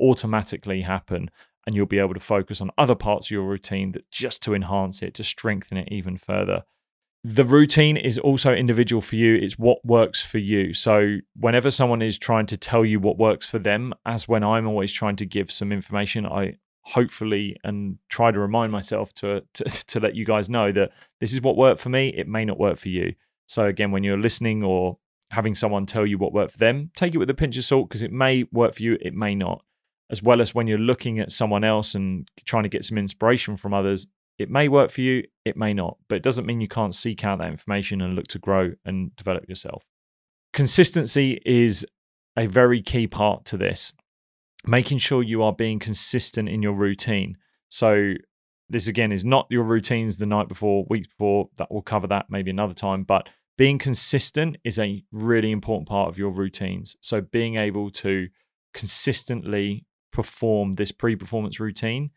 automatically 0.00 0.82
happen. 0.82 1.30
And 1.66 1.74
you'll 1.74 1.86
be 1.86 1.98
able 1.98 2.14
to 2.14 2.20
focus 2.20 2.60
on 2.60 2.70
other 2.78 2.94
parts 2.94 3.26
of 3.26 3.30
your 3.32 3.44
routine 3.44 3.92
that 3.92 4.10
just 4.10 4.42
to 4.42 4.54
enhance 4.54 5.02
it, 5.02 5.14
to 5.14 5.24
strengthen 5.24 5.78
it 5.78 5.88
even 5.90 6.16
further 6.16 6.64
the 7.28 7.44
routine 7.44 7.96
is 7.96 8.18
also 8.18 8.52
individual 8.52 9.02
for 9.02 9.16
you. 9.16 9.34
It's 9.34 9.58
what 9.58 9.84
works 9.84 10.22
for 10.24 10.38
you. 10.38 10.72
So, 10.74 11.16
whenever 11.34 11.72
someone 11.72 12.00
is 12.00 12.18
trying 12.18 12.46
to 12.46 12.56
tell 12.56 12.84
you 12.84 13.00
what 13.00 13.18
works 13.18 13.50
for 13.50 13.58
them, 13.58 13.94
as 14.06 14.28
when 14.28 14.44
I'm 14.44 14.68
always 14.68 14.92
trying 14.92 15.16
to 15.16 15.26
give 15.26 15.50
some 15.50 15.72
information, 15.72 16.24
I 16.24 16.54
hopefully 16.82 17.56
and 17.64 17.98
try 18.08 18.30
to 18.30 18.38
remind 18.38 18.70
myself 18.70 19.12
to, 19.14 19.42
to, 19.54 19.64
to 19.88 19.98
let 19.98 20.14
you 20.14 20.24
guys 20.24 20.48
know 20.48 20.70
that 20.70 20.92
this 21.18 21.32
is 21.32 21.40
what 21.40 21.56
worked 21.56 21.80
for 21.80 21.88
me. 21.88 22.10
It 22.10 22.28
may 22.28 22.44
not 22.44 22.60
work 22.60 22.78
for 22.78 22.90
you. 22.90 23.14
So, 23.48 23.64
again, 23.64 23.90
when 23.90 24.04
you're 24.04 24.16
listening 24.16 24.62
or 24.62 24.98
having 25.30 25.56
someone 25.56 25.84
tell 25.84 26.06
you 26.06 26.18
what 26.18 26.32
worked 26.32 26.52
for 26.52 26.58
them, 26.58 26.92
take 26.94 27.12
it 27.12 27.18
with 27.18 27.30
a 27.30 27.34
pinch 27.34 27.56
of 27.56 27.64
salt 27.64 27.88
because 27.88 28.02
it 28.02 28.12
may 28.12 28.44
work 28.52 28.76
for 28.76 28.84
you, 28.84 28.98
it 29.00 29.14
may 29.14 29.34
not. 29.34 29.64
As 30.10 30.22
well 30.22 30.40
as 30.40 30.54
when 30.54 30.68
you're 30.68 30.78
looking 30.78 31.18
at 31.18 31.32
someone 31.32 31.64
else 31.64 31.96
and 31.96 32.30
trying 32.44 32.62
to 32.62 32.68
get 32.68 32.84
some 32.84 32.98
inspiration 32.98 33.56
from 33.56 33.74
others, 33.74 34.06
it 34.38 34.50
may 34.50 34.68
work 34.68 34.90
for 34.90 35.00
you, 35.00 35.24
it 35.44 35.56
may 35.56 35.72
not, 35.72 35.96
but 36.08 36.16
it 36.16 36.22
doesn't 36.22 36.46
mean 36.46 36.60
you 36.60 36.68
can't 36.68 36.94
seek 36.94 37.24
out 37.24 37.38
that 37.38 37.50
information 37.50 38.00
and 38.00 38.14
look 38.14 38.28
to 38.28 38.38
grow 38.38 38.72
and 38.84 39.14
develop 39.16 39.48
yourself. 39.48 39.84
Consistency 40.52 41.40
is 41.44 41.86
a 42.36 42.46
very 42.46 42.82
key 42.82 43.06
part 43.06 43.44
to 43.46 43.56
this. 43.56 43.92
Making 44.66 44.98
sure 44.98 45.22
you 45.22 45.42
are 45.42 45.52
being 45.52 45.78
consistent 45.78 46.48
in 46.48 46.62
your 46.62 46.74
routine. 46.74 47.36
So, 47.68 48.14
this 48.68 48.88
again 48.88 49.12
is 49.12 49.24
not 49.24 49.46
your 49.48 49.62
routines 49.62 50.16
the 50.16 50.26
night 50.26 50.48
before, 50.48 50.84
week 50.90 51.08
before. 51.08 51.48
That 51.56 51.70
will 51.70 51.82
cover 51.82 52.08
that 52.08 52.26
maybe 52.28 52.50
another 52.50 52.74
time. 52.74 53.04
But 53.04 53.28
being 53.56 53.78
consistent 53.78 54.56
is 54.64 54.78
a 54.78 55.04
really 55.12 55.52
important 55.52 55.88
part 55.88 56.08
of 56.08 56.18
your 56.18 56.30
routines. 56.30 56.96
So, 57.00 57.20
being 57.20 57.56
able 57.56 57.90
to 57.92 58.28
consistently 58.74 59.86
perform 60.12 60.72
this 60.72 60.90
pre 60.90 61.14
performance 61.14 61.60
routine 61.60 62.10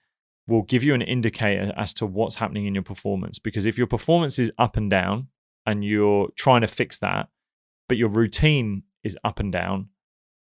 will 0.49 0.63
give 0.63 0.83
you 0.83 0.93
an 0.93 1.01
indicator 1.01 1.71
as 1.77 1.93
to 1.93 2.05
what's 2.05 2.35
happening 2.35 2.65
in 2.65 2.73
your 2.73 2.83
performance. 2.83 3.39
Because 3.39 3.65
if 3.65 3.77
your 3.77 3.87
performance 3.87 4.39
is 4.39 4.51
up 4.57 4.75
and 4.75 4.89
down 4.89 5.27
and 5.65 5.83
you're 5.85 6.29
trying 6.35 6.61
to 6.61 6.67
fix 6.67 6.97
that, 6.99 7.29
but 7.87 7.97
your 7.97 8.09
routine 8.09 8.83
is 9.03 9.17
up 9.23 9.39
and 9.39 9.51
down, 9.51 9.89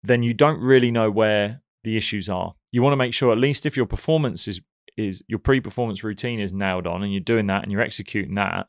then 0.03 0.23
you 0.23 0.33
don't 0.33 0.59
really 0.59 0.91
know 0.91 1.09
where 1.09 1.61
the 1.83 1.95
issues 1.97 2.29
are. 2.29 2.55
You 2.71 2.81
want 2.81 2.93
to 2.93 2.97
make 2.97 3.13
sure, 3.13 3.31
at 3.31 3.37
least 3.37 3.65
if 3.65 3.77
your 3.77 3.85
performance 3.85 4.47
is 4.47 4.61
is 4.95 5.23
your 5.27 5.39
pre-performance 5.39 6.03
routine 6.03 6.39
is 6.39 6.53
nailed 6.53 6.85
on 6.85 7.01
and 7.01 7.11
you're 7.11 7.19
doing 7.19 7.47
that 7.47 7.63
and 7.63 7.71
you're 7.71 7.81
executing 7.81 8.35
that, 8.35 8.67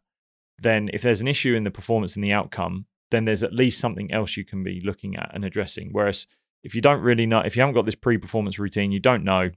then 0.58 0.88
if 0.94 1.02
there's 1.02 1.20
an 1.20 1.28
issue 1.28 1.54
in 1.54 1.64
the 1.64 1.70
performance 1.70 2.14
and 2.14 2.24
the 2.24 2.32
outcome, 2.32 2.86
then 3.10 3.26
there's 3.26 3.42
at 3.42 3.52
least 3.52 3.78
something 3.78 4.10
else 4.10 4.34
you 4.34 4.44
can 4.44 4.62
be 4.62 4.80
looking 4.82 5.16
at 5.16 5.30
and 5.34 5.44
addressing. 5.44 5.90
Whereas 5.92 6.26
if 6.62 6.74
you 6.74 6.80
don't 6.80 7.02
really 7.02 7.26
know, 7.26 7.40
if 7.40 7.56
you 7.56 7.60
haven't 7.60 7.74
got 7.74 7.84
this 7.84 7.94
pre 7.94 8.16
performance 8.16 8.58
routine, 8.58 8.90
you 8.90 9.00
don't 9.00 9.22
know, 9.22 9.50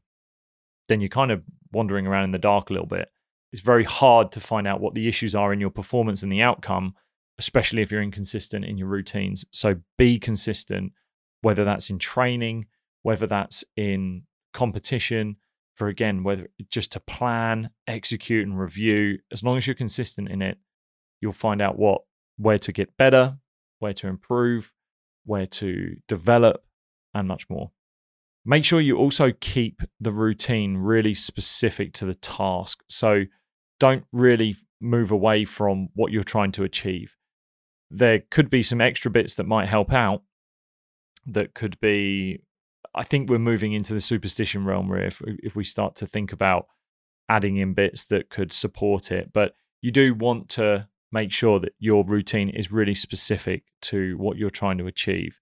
then 0.88 1.02
you're 1.02 1.10
kind 1.10 1.32
of 1.32 1.44
wandering 1.72 2.08
around 2.08 2.26
in 2.26 2.32
the 2.32 2.38
dark 2.38 2.70
a 2.70 2.74
little 2.74 2.88
bit. 2.88 3.10
It's 3.52 3.62
very 3.62 3.84
hard 3.84 4.32
to 4.34 4.40
find 4.40 4.68
out 4.68 4.82
what 4.82 4.94
the 4.94 5.08
issues 5.08 5.36
are 5.36 5.54
in 5.54 5.60
your 5.60 5.70
performance 5.70 6.24
and 6.24 6.32
the 6.32 6.42
outcome, 6.42 6.96
especially 7.40 7.82
if 7.82 7.92
you're 7.92 8.02
inconsistent 8.02 8.66
in 8.66 8.78
your 8.78 8.88
routines. 8.88 9.46
So 9.52 9.76
be 9.98 10.20
consistent, 10.20 10.94
whether 11.42 11.64
that's 11.64 11.90
in 11.90 12.00
training, 12.00 12.66
whether 13.04 13.28
that's 13.28 13.64
in 13.76 14.24
competition, 14.54 15.38
for 15.76 15.88
again, 15.88 16.24
whether 16.24 16.48
just 16.70 16.92
to 16.94 17.00
plan, 17.00 17.70
execute, 17.88 18.46
and 18.46 18.60
review. 18.60 19.20
As 19.32 19.44
long 19.44 19.58
as 19.58 19.68
you're 19.68 19.76
consistent 19.76 20.30
in 20.30 20.42
it, 20.42 20.58
you'll 21.22 21.34
find 21.34 21.62
out 21.62 21.78
what 21.78 22.02
where 22.38 22.60
to 22.60 22.72
get 22.72 22.98
better, 22.98 23.38
where 23.80 23.94
to 23.94 24.08
improve, 24.08 24.74
where 25.26 25.46
to 25.46 25.96
develop, 26.08 26.64
and 27.14 27.28
much 27.28 27.50
more. 27.50 27.72
Make 28.50 28.64
sure 28.64 28.80
you 28.80 28.96
also 28.96 29.34
keep 29.42 29.82
the 30.00 30.14
routine 30.14 30.78
really 30.78 31.14
specific 31.14 31.92
to 31.96 32.06
the 32.06 32.16
task. 32.16 32.82
So 32.88 33.26
don't 33.78 34.06
really 34.14 34.56
move 34.80 35.12
away 35.12 35.44
from 35.44 35.90
what 35.96 36.14
you're 36.14 36.24
trying 36.24 36.54
to 36.54 36.64
achieve. 36.64 37.18
There 37.92 38.22
could 38.32 38.50
be 38.50 38.64
some 38.64 38.80
extra 38.80 39.12
bits 39.12 39.36
that 39.36 39.48
might 39.48 39.68
help 39.68 39.92
out. 39.92 40.22
That 41.26 41.56
could 41.56 41.78
be, 41.82 42.40
I 42.96 43.04
think 43.04 43.30
we're 43.30 43.38
moving 43.38 43.74
into 43.74 43.94
the 43.94 44.00
superstition 44.00 44.64
realm 44.64 44.88
where 44.88 45.04
if, 45.04 45.22
if 45.26 45.58
we 45.58 45.66
start 45.66 45.98
to 45.98 46.08
think 46.08 46.32
about 46.32 46.68
adding 47.28 47.58
in 47.58 47.74
bits 47.74 48.06
that 48.06 48.30
could 48.30 48.54
support 48.54 49.12
it. 49.12 49.34
But 49.34 49.56
you 49.82 49.92
do 49.92 50.14
want 50.14 50.48
to 50.52 50.88
make 51.12 51.34
sure 51.34 51.60
that 51.60 51.74
your 51.80 52.06
routine 52.06 52.48
is 52.48 52.72
really 52.72 52.96
specific 52.96 53.64
to 53.82 54.18
what 54.18 54.38
you're 54.38 54.50
trying 54.50 54.78
to 54.78 54.88
achieve. 54.88 55.42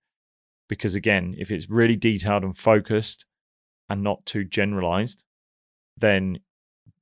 Because 0.67 0.95
again, 0.95 1.35
if 1.37 1.51
it's 1.51 1.69
really 1.69 1.95
detailed 1.95 2.43
and 2.43 2.57
focused 2.57 3.25
and 3.89 4.03
not 4.03 4.25
too 4.25 4.43
generalized, 4.43 5.23
then 5.97 6.39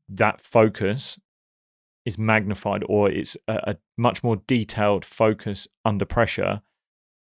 that 0.10 0.41
focus 0.41 1.19
is 2.06 2.17
magnified 2.17 2.84
or 2.88 3.10
it's 3.10 3.38
a, 3.47 3.54
a, 3.54 3.76
much 3.97 4.23
more 4.23 4.36
detailed 4.47 5.06
focus 5.06 5.67
under 5.86 6.06
pressure 6.06 6.62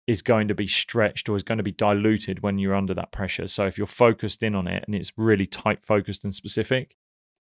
is 0.06 0.22
going 0.22 0.48
to 0.48 0.54
be 0.54 0.66
stretched 0.66 1.28
or 1.28 1.36
is 1.36 1.42
going 1.42 1.58
to 1.58 1.64
be 1.64 1.72
diluted 1.72 2.42
when 2.42 2.58
you're 2.58 2.74
under 2.74 2.94
that 2.94 3.12
pressure. 3.12 3.46
So 3.46 3.66
if 3.66 3.76
you're 3.76 3.86
focused 3.86 4.42
in 4.42 4.54
on 4.54 4.66
it 4.66 4.84
and 4.86 4.94
it's 4.94 5.12
really 5.16 5.46
tight 5.46 5.84
focused 5.84 6.24
and 6.24 6.34
specific, 6.34 6.96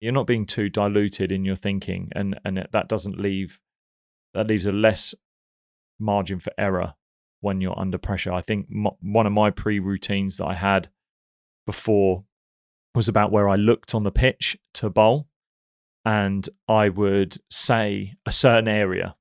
you're 0.01 0.11
not 0.11 0.27
being 0.27 0.45
too 0.45 0.69
diluted 0.69 1.31
in 1.31 1.45
your 1.45 1.55
thinking 1.55 2.09
and 2.13 2.37
and 2.43 2.67
that 2.71 2.89
doesn't 2.89 3.19
leave 3.19 3.59
that 4.33 4.47
leaves 4.47 4.65
a 4.65 4.71
less 4.71 5.15
margin 5.99 6.39
for 6.39 6.51
error 6.57 6.93
when 7.43 7.59
you're 7.59 7.77
under 7.77 7.97
pressure. 7.97 8.31
I 8.31 8.41
think 8.41 8.67
one 9.01 9.27
of 9.27 9.33
my 9.33 9.51
pre 9.51 9.79
routines 9.79 10.37
that 10.37 10.45
I 10.45 10.55
had 10.55 10.87
before 11.65 12.23
was 12.95 13.09
about 13.09 13.31
where 13.31 13.49
I 13.49 13.55
looked 13.55 13.93
on 13.93 14.03
the 14.03 14.11
pitch 14.11 14.57
to 14.75 14.89
bowl 14.89 15.27
and 16.05 16.47
I 16.69 16.87
would 16.87 17.37
say 17.49 18.13
a 18.25 18.31
certain 18.31 18.69
area 18.69 19.15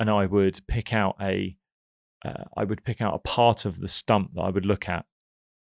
and 0.00 0.08
I 0.08 0.24
would 0.24 0.60
pick 0.66 0.94
out 0.94 1.16
a 1.20 1.56
uh, 2.24 2.44
I 2.56 2.64
would 2.64 2.82
pick 2.82 3.02
out 3.02 3.14
a 3.14 3.18
part 3.18 3.66
of 3.66 3.78
the 3.78 3.88
stump 3.88 4.32
that 4.34 4.40
I 4.40 4.48
would 4.48 4.64
look 4.64 4.88
at. 4.88 5.04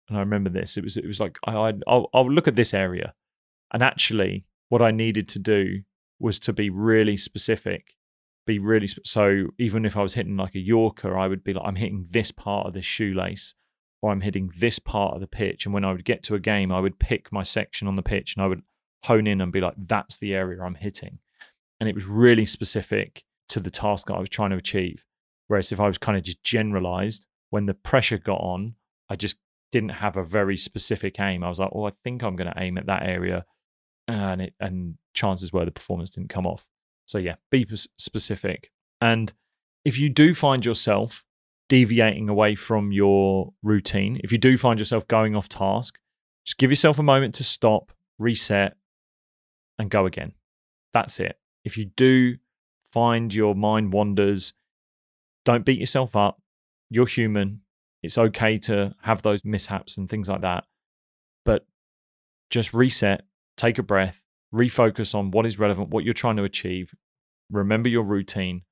And 0.09 0.18
I 0.18 0.20
remember 0.20 0.51
this. 0.51 0.77
It 0.77 0.85
was 0.85 0.98
it 0.98 1.07
was 1.07 1.18
like 1.18 1.38
I 1.44 1.57
I'd, 1.57 1.83
I'll, 1.87 2.11
I'll 2.12 2.31
look 2.31 2.46
at 2.46 2.57
this 2.57 2.75
area, 2.75 3.14
and 3.72 3.83
actually, 3.83 4.44
what 4.68 4.83
I 4.83 4.90
needed 4.90 5.29
to 5.29 5.38
do 5.38 5.83
was 6.20 6.38
to 6.40 6.53
be 6.53 6.68
really 6.68 7.16
specific 7.16 7.94
be 8.46 8.59
really 8.59 8.88
so 9.05 9.48
even 9.59 9.85
if 9.85 9.96
I 9.96 10.02
was 10.02 10.14
hitting 10.14 10.37
like 10.37 10.55
a 10.55 10.61
Yorker, 10.61 11.16
I 11.16 11.28
would 11.28 11.44
be 11.44 11.55
like, 11.55 11.64
I'm 11.66 11.76
hitting 11.76 12.07
this 12.11 12.33
part 12.33 12.66
of 12.66 12.72
the 12.72 12.83
shoelace 12.83 13.55
or 14.00 14.11
I'm 14.11 14.20
hitting 14.20 14.52
this 14.57 14.78
part 14.78 15.14
of 15.14 15.20
the 15.20 15.26
pitch. 15.26 15.64
And 15.64 15.72
when 15.72 15.85
I 15.85 15.92
would 15.92 16.05
get 16.05 16.22
to 16.24 16.35
a 16.35 16.40
game, 16.40 16.72
I 16.72 16.81
would 16.81 16.98
pick 16.98 17.33
my 17.33 17.42
section 17.42 17.87
on 17.87 17.94
the 17.94 18.02
pitch 18.02 18.35
and 18.35 18.44
I 18.44 18.48
would 18.48 18.62
hone 19.05 19.26
in 19.26 19.40
and 19.40 19.52
be 19.52 19.61
like, 19.61 19.74
that's 19.76 20.18
the 20.18 20.35
area 20.35 20.62
I'm 20.62 20.74
hitting. 20.74 21.18
And 21.81 21.88
it 21.88 21.94
was 21.94 22.05
really 22.05 22.44
specific 22.44 23.24
to 23.48 23.61
the 23.61 23.70
task 23.70 24.07
that 24.07 24.14
I 24.14 24.20
was 24.20 24.28
trying 24.28 24.50
to 24.50 24.57
achieve. 24.57 25.05
Whereas 25.48 25.72
if 25.72 25.81
I 25.81 25.87
was 25.87 25.98
kind 25.98 26.16
of 26.16 26.24
just 26.24 26.42
generalized, 26.42 27.26
when 27.50 27.66
the 27.66 27.74
pressure 27.74 28.18
got 28.18 28.40
on, 28.40 28.74
I 29.09 29.16
just 29.16 29.37
didn't 29.72 29.90
have 29.90 30.16
a 30.16 30.24
very 30.24 30.57
specific 30.57 31.20
aim. 31.20 31.44
I 31.44 31.48
was 31.48 31.59
like, 31.59 31.70
oh, 31.72 31.87
I 31.87 31.92
think 32.05 32.22
I'm 32.22 32.37
going 32.37 32.50
to 32.50 32.62
aim 32.62 32.78
at 32.78 32.87
that 32.87 33.02
area. 33.02 33.44
And 34.09 34.42
it, 34.42 34.55
and 34.59 34.96
chances 35.14 35.52
were 35.52 35.64
the 35.64 35.70
performance 35.70 36.11
didn't 36.11 36.31
come 36.31 36.46
off. 36.46 36.66
So, 37.12 37.18
yeah, 37.18 37.35
be 37.51 37.66
specific. 37.98 38.70
And 39.03 39.31
if 39.85 39.98
you 39.98 40.09
do 40.09 40.33
find 40.33 40.64
yourself 40.64 41.25
deviating 41.68 42.31
away 42.31 42.55
from 42.55 42.90
your 42.90 43.53
routine, 43.62 44.18
if 44.25 44.33
you 44.33 44.38
do 44.38 44.57
find 44.57 44.79
yourself 44.79 45.07
going 45.09 45.37
off 45.37 45.46
task, 45.46 45.98
just 46.46 46.57
give 46.57 46.70
yourself 46.70 46.98
a 46.98 47.03
moment 47.03 47.35
to 47.35 47.44
stop, 47.44 47.92
reset, 48.18 48.79
and 49.79 49.90
go 49.90 50.07
again. 50.07 50.33
That's 50.94 51.20
it. 51.20 51.38
If 51.66 51.77
you 51.77 51.85
do 51.85 52.37
find 52.94 53.35
your 53.35 53.55
mind 53.55 53.92
wanders, 53.92 54.55
don't 55.44 55.66
beat 55.66 55.81
yourself 55.81 56.16
up. 56.16 56.40
You're 56.88 57.05
human. 57.05 57.61
It's 58.03 58.16
okay 58.16 58.57
to 58.61 58.94
have 59.03 59.20
those 59.20 59.44
mishaps 59.44 59.98
and 59.98 60.09
things 60.09 60.31
like 60.31 60.40
that. 60.40 60.64
But 61.44 61.66
just 62.48 62.72
reset, 62.72 63.27
take 63.59 63.79
a 63.79 63.83
breath, 63.83 64.22
refocus 64.55 65.15
on 65.15 65.31
what 65.31 65.47
is 65.47 65.59
relevant, 65.59 65.91
what 65.91 66.05
you're 66.05 66.12
trying 66.12 66.37
to 66.37 66.45
achieve, 66.45 66.95
remember 67.51 67.88
your 67.88 68.05
routine, 68.05 68.62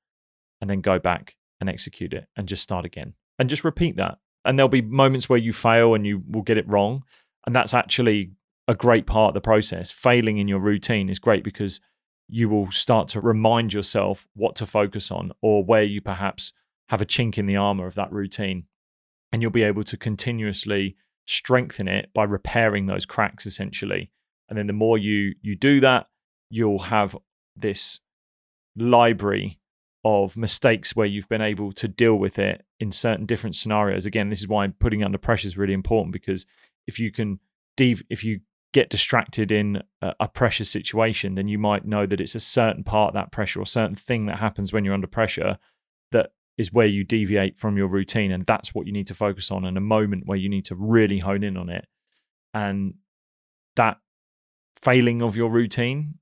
and 0.60 0.68
then 0.68 0.80
go 0.80 0.98
back 0.98 1.36
and 1.60 1.68
execute 1.68 2.12
it 2.12 2.26
and 2.36 2.48
just 2.48 2.62
start 2.62 2.84
again 2.84 3.14
and 3.38 3.48
just 3.48 3.64
repeat 3.64 3.96
that. 3.96 4.18
And 4.44 4.58
there'll 4.58 4.68
be 4.68 4.82
moments 4.82 5.28
where 5.28 5.38
you 5.38 5.52
fail 5.52 5.94
and 5.94 6.06
you 6.06 6.22
will 6.28 6.42
get 6.42 6.58
it 6.58 6.68
wrong. 6.68 7.04
And 7.46 7.54
that's 7.54 7.74
actually 7.74 8.32
a 8.68 8.74
great 8.74 9.06
part 9.06 9.30
of 9.30 9.34
the 9.34 9.40
process. 9.40 9.90
Failing 9.90 10.38
in 10.38 10.48
your 10.48 10.60
routine 10.60 11.08
is 11.08 11.18
great 11.18 11.44
because 11.44 11.80
you 12.28 12.48
will 12.48 12.70
start 12.70 13.08
to 13.08 13.20
remind 13.20 13.72
yourself 13.72 14.26
what 14.34 14.56
to 14.56 14.66
focus 14.66 15.10
on 15.10 15.32
or 15.42 15.64
where 15.64 15.82
you 15.82 16.00
perhaps 16.00 16.52
have 16.88 17.02
a 17.02 17.06
chink 17.06 17.38
in 17.38 17.46
the 17.46 17.56
armor 17.56 17.86
of 17.86 17.94
that 17.94 18.12
routine. 18.12 18.64
And 19.32 19.42
you'll 19.42 19.50
be 19.50 19.62
able 19.62 19.84
to 19.84 19.96
continuously 19.96 20.96
strengthen 21.26 21.88
it 21.88 22.10
by 22.14 22.24
repairing 22.24 22.86
those 22.86 23.06
cracks 23.06 23.46
essentially 23.46 24.10
and 24.50 24.58
then 24.58 24.66
the 24.66 24.72
more 24.72 24.98
you 24.98 25.34
you 25.40 25.56
do 25.56 25.80
that 25.80 26.06
you'll 26.50 26.80
have 26.80 27.16
this 27.56 28.00
library 28.76 29.58
of 30.04 30.36
mistakes 30.36 30.96
where 30.96 31.06
you've 31.06 31.28
been 31.28 31.42
able 31.42 31.72
to 31.72 31.86
deal 31.86 32.16
with 32.16 32.38
it 32.38 32.64
in 32.80 32.90
certain 32.90 33.26
different 33.26 33.54
scenarios. 33.54 34.06
Again 34.06 34.28
this 34.28 34.40
is 34.40 34.48
why 34.48 34.66
putting 34.68 35.04
under 35.04 35.18
pressure 35.18 35.46
is 35.46 35.56
really 35.56 35.74
important 35.74 36.12
because 36.12 36.46
if 36.86 36.98
you 36.98 37.10
can 37.10 37.38
if 37.78 38.24
you 38.24 38.40
get 38.72 38.90
distracted 38.90 39.50
in 39.50 39.82
a, 40.02 40.14
a 40.20 40.28
pressure 40.28 40.64
situation 40.64 41.34
then 41.34 41.48
you 41.48 41.58
might 41.58 41.86
know 41.86 42.06
that 42.06 42.20
it's 42.20 42.34
a 42.34 42.40
certain 42.40 42.84
part 42.84 43.08
of 43.08 43.14
that 43.14 43.32
pressure 43.32 43.60
or 43.60 43.66
certain 43.66 43.96
thing 43.96 44.26
that 44.26 44.38
happens 44.38 44.72
when 44.72 44.84
you're 44.84 44.94
under 44.94 45.06
pressure 45.06 45.58
that 46.12 46.30
is 46.60 46.72
where 46.74 46.86
you 46.86 47.02
deviate 47.02 47.58
from 47.58 47.78
your 47.78 47.88
routine. 47.88 48.30
And 48.30 48.44
that's 48.44 48.74
what 48.74 48.86
you 48.86 48.92
need 48.92 49.06
to 49.06 49.14
focus 49.14 49.50
on 49.50 49.64
and 49.64 49.78
a 49.78 49.80
moment 49.80 50.26
where 50.26 50.36
you 50.36 50.50
need 50.50 50.66
to 50.66 50.74
really 50.74 51.18
hone 51.18 51.42
in 51.42 51.56
on 51.56 51.70
it. 51.70 51.86
And 52.52 52.94
that 53.76 53.96
failing 54.82 55.22
of 55.22 55.36
your 55.36 55.50
routine 55.50 56.14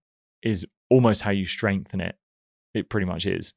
is 0.42 0.66
almost 0.90 1.23
how 1.23 1.31
you 1.31 1.47
strengthen 1.47 2.01
it. 2.01 2.16
It 2.75 2.88
pretty 2.88 3.07
much 3.07 3.27
is. 3.27 3.55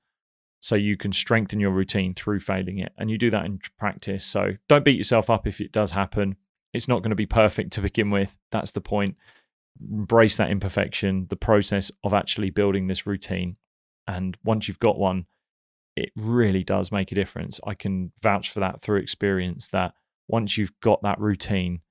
So 0.62 0.76
you 0.76 0.96
can 0.96 1.12
strengthen 1.12 1.60
your 1.60 1.72
routine 1.72 2.14
through 2.14 2.40
failing 2.40 2.80
it. 2.80 2.92
And 2.98 3.10
you 3.10 3.18
do 3.18 3.32
that 3.32 3.46
in 3.46 3.60
practice. 3.80 4.24
So 4.24 4.52
don't 4.70 4.86
beat 4.86 4.98
yourself 4.98 5.30
up 5.30 5.48
if 5.48 5.60
it 5.60 5.72
does 5.72 5.92
happen. 5.92 6.36
It's 6.74 6.88
not 6.88 7.00
going 7.00 7.10
to 7.10 7.16
be 7.16 7.26
perfect 7.26 7.74
to 7.74 7.82
begin 7.82 8.12
with. 8.12 8.38
That's 8.52 8.72
the 8.72 8.82
point. 8.82 9.16
Embrace 9.82 10.38
that 10.38 10.52
imperfection, 10.52 11.26
the 11.30 11.36
process 11.36 11.92
of 12.04 12.14
actually 12.14 12.52
building 12.52 12.88
this 12.88 13.08
routine. 13.08 13.58
And 14.08 14.38
once 14.44 14.68
you've 14.68 14.80
got 14.80 15.00
one, 15.00 15.26
it 15.96 16.12
really 16.16 16.64
does 16.64 16.92
make 16.92 17.12
a 17.12 17.16
difference. 17.16 17.60
I 17.66 17.74
can 17.74 18.12
vouch 18.22 18.52
for 18.52 18.60
that 18.60 18.82
through 18.82 19.00
experience 19.00 19.70
that 19.70 19.94
once 20.28 20.58
you've 20.58 20.80
got 20.82 21.02
that 21.02 21.20
routine 21.20 21.82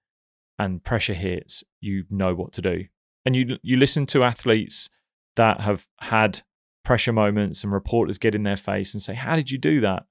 and 0.59 0.83
pressure 0.83 1.15
hits, 1.15 1.65
you 1.81 2.05
know 2.09 2.35
what 2.35 2.53
to 2.53 2.63
do 2.63 2.85
and 3.25 3.37
you 3.37 3.59
you 3.63 3.77
listen 3.77 4.07
to 4.07 4.25
athletes 4.25 4.89
that 5.37 5.61
have 5.61 5.87
had 6.01 6.43
pressure 6.85 7.13
moments 7.13 7.63
and 7.63 7.73
reporters 7.73 8.19
get 8.19 8.35
in 8.35 8.43
their 8.43 8.57
face 8.57 8.95
and 8.95 9.03
say, 9.03 9.15
"How 9.15 9.37
did 9.37 9.51
you 9.51 9.59
do 9.59 9.81
that?" 9.81 10.05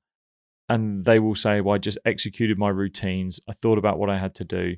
And 0.68 1.06
they 1.06 1.20
will 1.20 1.36
say, 1.36 1.62
"Well, 1.62 1.76
I 1.76 1.80
just 1.80 1.98
executed 2.06 2.58
my 2.58 2.70
routines. 2.70 3.40
I 3.50 3.54
thought 3.62 3.78
about 3.78 4.00
what 4.00 4.10
I 4.10 4.18
had 4.18 4.36
to 4.36 4.46
do." 4.46 4.76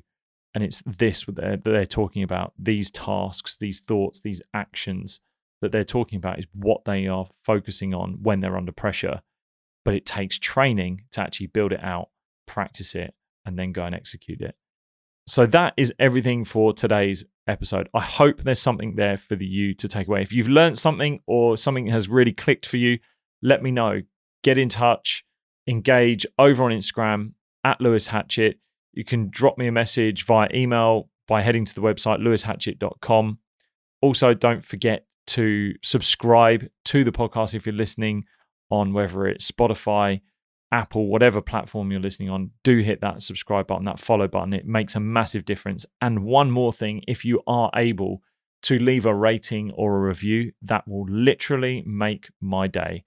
And 0.54 0.62
it's 0.62 0.82
this 0.84 1.24
that 1.24 1.36
they're, 1.36 1.56
they're 1.56 1.86
talking 1.86 2.22
about 2.22 2.52
these 2.58 2.90
tasks, 2.90 3.56
these 3.56 3.80
thoughts, 3.80 4.20
these 4.20 4.42
actions 4.52 5.20
that 5.62 5.72
they're 5.72 5.84
talking 5.84 6.18
about 6.18 6.38
is 6.38 6.46
what 6.52 6.84
they 6.84 7.06
are 7.06 7.26
focusing 7.44 7.94
on 7.94 8.18
when 8.22 8.40
they're 8.40 8.56
under 8.56 8.72
pressure. 8.72 9.22
But 9.84 9.94
it 9.94 10.04
takes 10.04 10.38
training 10.38 11.04
to 11.12 11.22
actually 11.22 11.46
build 11.46 11.72
it 11.72 11.82
out, 11.82 12.10
practice 12.46 12.94
it, 12.94 13.14
and 13.46 13.58
then 13.58 13.72
go 13.72 13.84
and 13.84 13.94
execute 13.94 14.40
it. 14.40 14.56
So 15.26 15.46
that 15.46 15.74
is 15.76 15.92
everything 15.98 16.44
for 16.44 16.72
today's 16.72 17.24
episode. 17.46 17.88
I 17.94 18.00
hope 18.00 18.42
there's 18.42 18.60
something 18.60 18.96
there 18.96 19.16
for 19.16 19.36
the, 19.36 19.46
you 19.46 19.74
to 19.74 19.88
take 19.88 20.08
away. 20.08 20.22
If 20.22 20.32
you've 20.32 20.48
learned 20.48 20.78
something 20.78 21.20
or 21.26 21.56
something 21.56 21.86
has 21.88 22.08
really 22.08 22.32
clicked 22.32 22.66
for 22.66 22.76
you, 22.76 22.98
let 23.40 23.62
me 23.62 23.70
know. 23.70 24.02
Get 24.42 24.58
in 24.58 24.68
touch, 24.68 25.24
engage 25.68 26.26
over 26.38 26.64
on 26.64 26.72
Instagram 26.72 27.32
at 27.64 27.80
Lewis 27.80 28.08
Hatchett. 28.08 28.58
You 28.92 29.04
can 29.04 29.30
drop 29.30 29.58
me 29.58 29.68
a 29.68 29.72
message 29.72 30.24
via 30.24 30.48
email 30.52 31.08
by 31.28 31.42
heading 31.42 31.64
to 31.64 31.74
the 31.74 31.80
website 31.80 32.20
lewishatchett.com. 32.20 33.38
Also, 34.00 34.34
don't 34.34 34.64
forget 34.64 35.06
to 35.28 35.74
subscribe 35.82 36.68
to 36.86 37.04
the 37.04 37.12
podcast 37.12 37.54
if 37.54 37.64
you're 37.64 37.74
listening 37.74 38.24
on 38.70 38.92
whether 38.92 39.26
it's 39.26 39.50
Spotify, 39.50 40.20
Apple, 40.72 41.06
whatever 41.06 41.40
platform 41.40 41.92
you're 41.92 42.00
listening 42.00 42.30
on. 42.30 42.50
Do 42.64 42.78
hit 42.78 43.02
that 43.02 43.22
subscribe 43.22 43.66
button, 43.66 43.84
that 43.84 43.98
follow 43.98 44.26
button. 44.26 44.54
It 44.54 44.66
makes 44.66 44.96
a 44.96 45.00
massive 45.00 45.44
difference. 45.44 45.84
And 46.00 46.24
one 46.24 46.50
more 46.50 46.72
thing 46.72 47.02
if 47.06 47.24
you 47.24 47.42
are 47.46 47.70
able 47.76 48.22
to 48.62 48.78
leave 48.78 49.06
a 49.06 49.14
rating 49.14 49.70
or 49.72 49.96
a 49.96 50.08
review, 50.08 50.52
that 50.62 50.88
will 50.88 51.06
literally 51.08 51.84
make 51.86 52.30
my 52.40 52.66
day. 52.66 53.04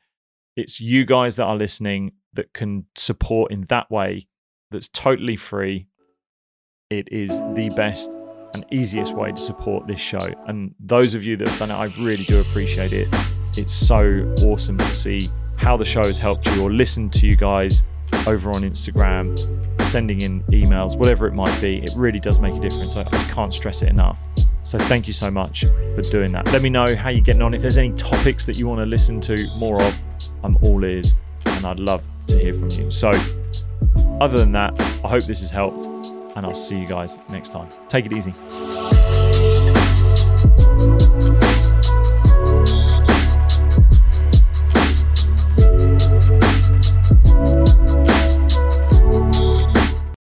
It's 0.56 0.80
you 0.80 1.06
guys 1.06 1.36
that 1.38 1.46
are 1.46 1.56
listening 1.56 2.12
that 2.34 2.54
can 2.54 2.86
support 2.96 3.52
in 3.52 3.66
that 3.70 3.90
way 3.90 4.28
that's 4.72 4.90
totally 4.90 5.36
free. 5.36 5.88
It 6.90 7.12
is 7.12 7.40
the 7.56 7.72
best 7.76 8.12
and 8.54 8.66
easiest 8.72 9.16
way 9.16 9.32
to 9.32 9.42
support 9.42 9.88
this 9.88 10.00
show. 10.00 10.20
And 10.48 10.76
those 10.80 11.14
of 11.14 11.24
you 11.24 11.36
that 11.38 11.48
have 11.48 11.60
done 11.60 11.72
it, 11.72 11.74
I 11.74 11.86
really 12.04 12.24
do 12.24 12.40
appreciate 12.40 12.94
it. 12.94 13.08
It's 13.58 13.74
so 13.74 14.34
awesome 14.44 14.78
to 14.78 14.96
see 14.96 15.30
how 15.58 15.78
the 15.78 15.86
show 15.86 16.04
has 16.04 16.18
helped 16.18 16.46
you 16.48 16.64
or 16.64 16.72
listen 16.72 17.10
to 17.12 17.28
you 17.28 17.36
guys 17.36 17.84
over 18.28 18.50
on 18.50 18.62
Instagram, 18.62 19.38
sending 19.82 20.22
in 20.22 20.44
emails, 20.46 20.98
whatever 20.98 21.28
it 21.28 21.34
might 21.34 21.60
be. 21.62 21.78
It 21.78 21.92
really 21.96 22.20
does 22.20 22.40
make 22.40 22.56
a 22.56 22.60
difference. 22.60 22.96
I, 22.98 23.02
I 23.02 23.24
can't 23.32 23.54
stress 23.54 23.82
it 23.82 23.90
enough. 23.90 24.18
So 24.64 24.80
thank 24.80 25.08
you 25.08 25.14
so 25.14 25.30
much 25.30 25.66
for 25.96 26.02
doing 26.02 26.32
that. 26.32 26.48
Let 26.48 26.64
me 26.64 26.70
know 26.70 26.96
how 26.96 27.10
you're 27.10 27.22
getting 27.22 27.44
on. 27.44 27.54
If 27.54 27.62
there's 27.62 27.78
any 27.78 27.94
topics 27.94 28.48
that 28.48 28.58
you 28.58 28.68
want 28.68 28.80
to 28.80 28.86
listen 28.86 29.22
to 29.22 29.38
more 29.60 29.82
of, 29.82 29.96
I'm 30.44 30.58
all 30.64 30.84
ears 30.84 31.14
and 31.46 31.66
I'd 31.66 31.80
love 31.80 32.04
to 32.28 32.40
hear 32.40 32.54
from 32.54 32.70
you. 32.72 32.90
So, 32.90 33.12
other 34.20 34.38
than 34.38 34.52
that, 34.54 34.74
I 35.04 35.08
hope 35.08 35.24
this 35.24 35.42
has 35.42 35.52
helped 35.52 35.86
and 36.36 36.46
I'll 36.46 36.56
see 36.56 36.78
you 36.78 36.88
guys 36.88 37.20
next 37.30 37.52
time. 37.52 37.70
Take 37.88 38.08
it 38.08 38.14
easy. 38.14 39.05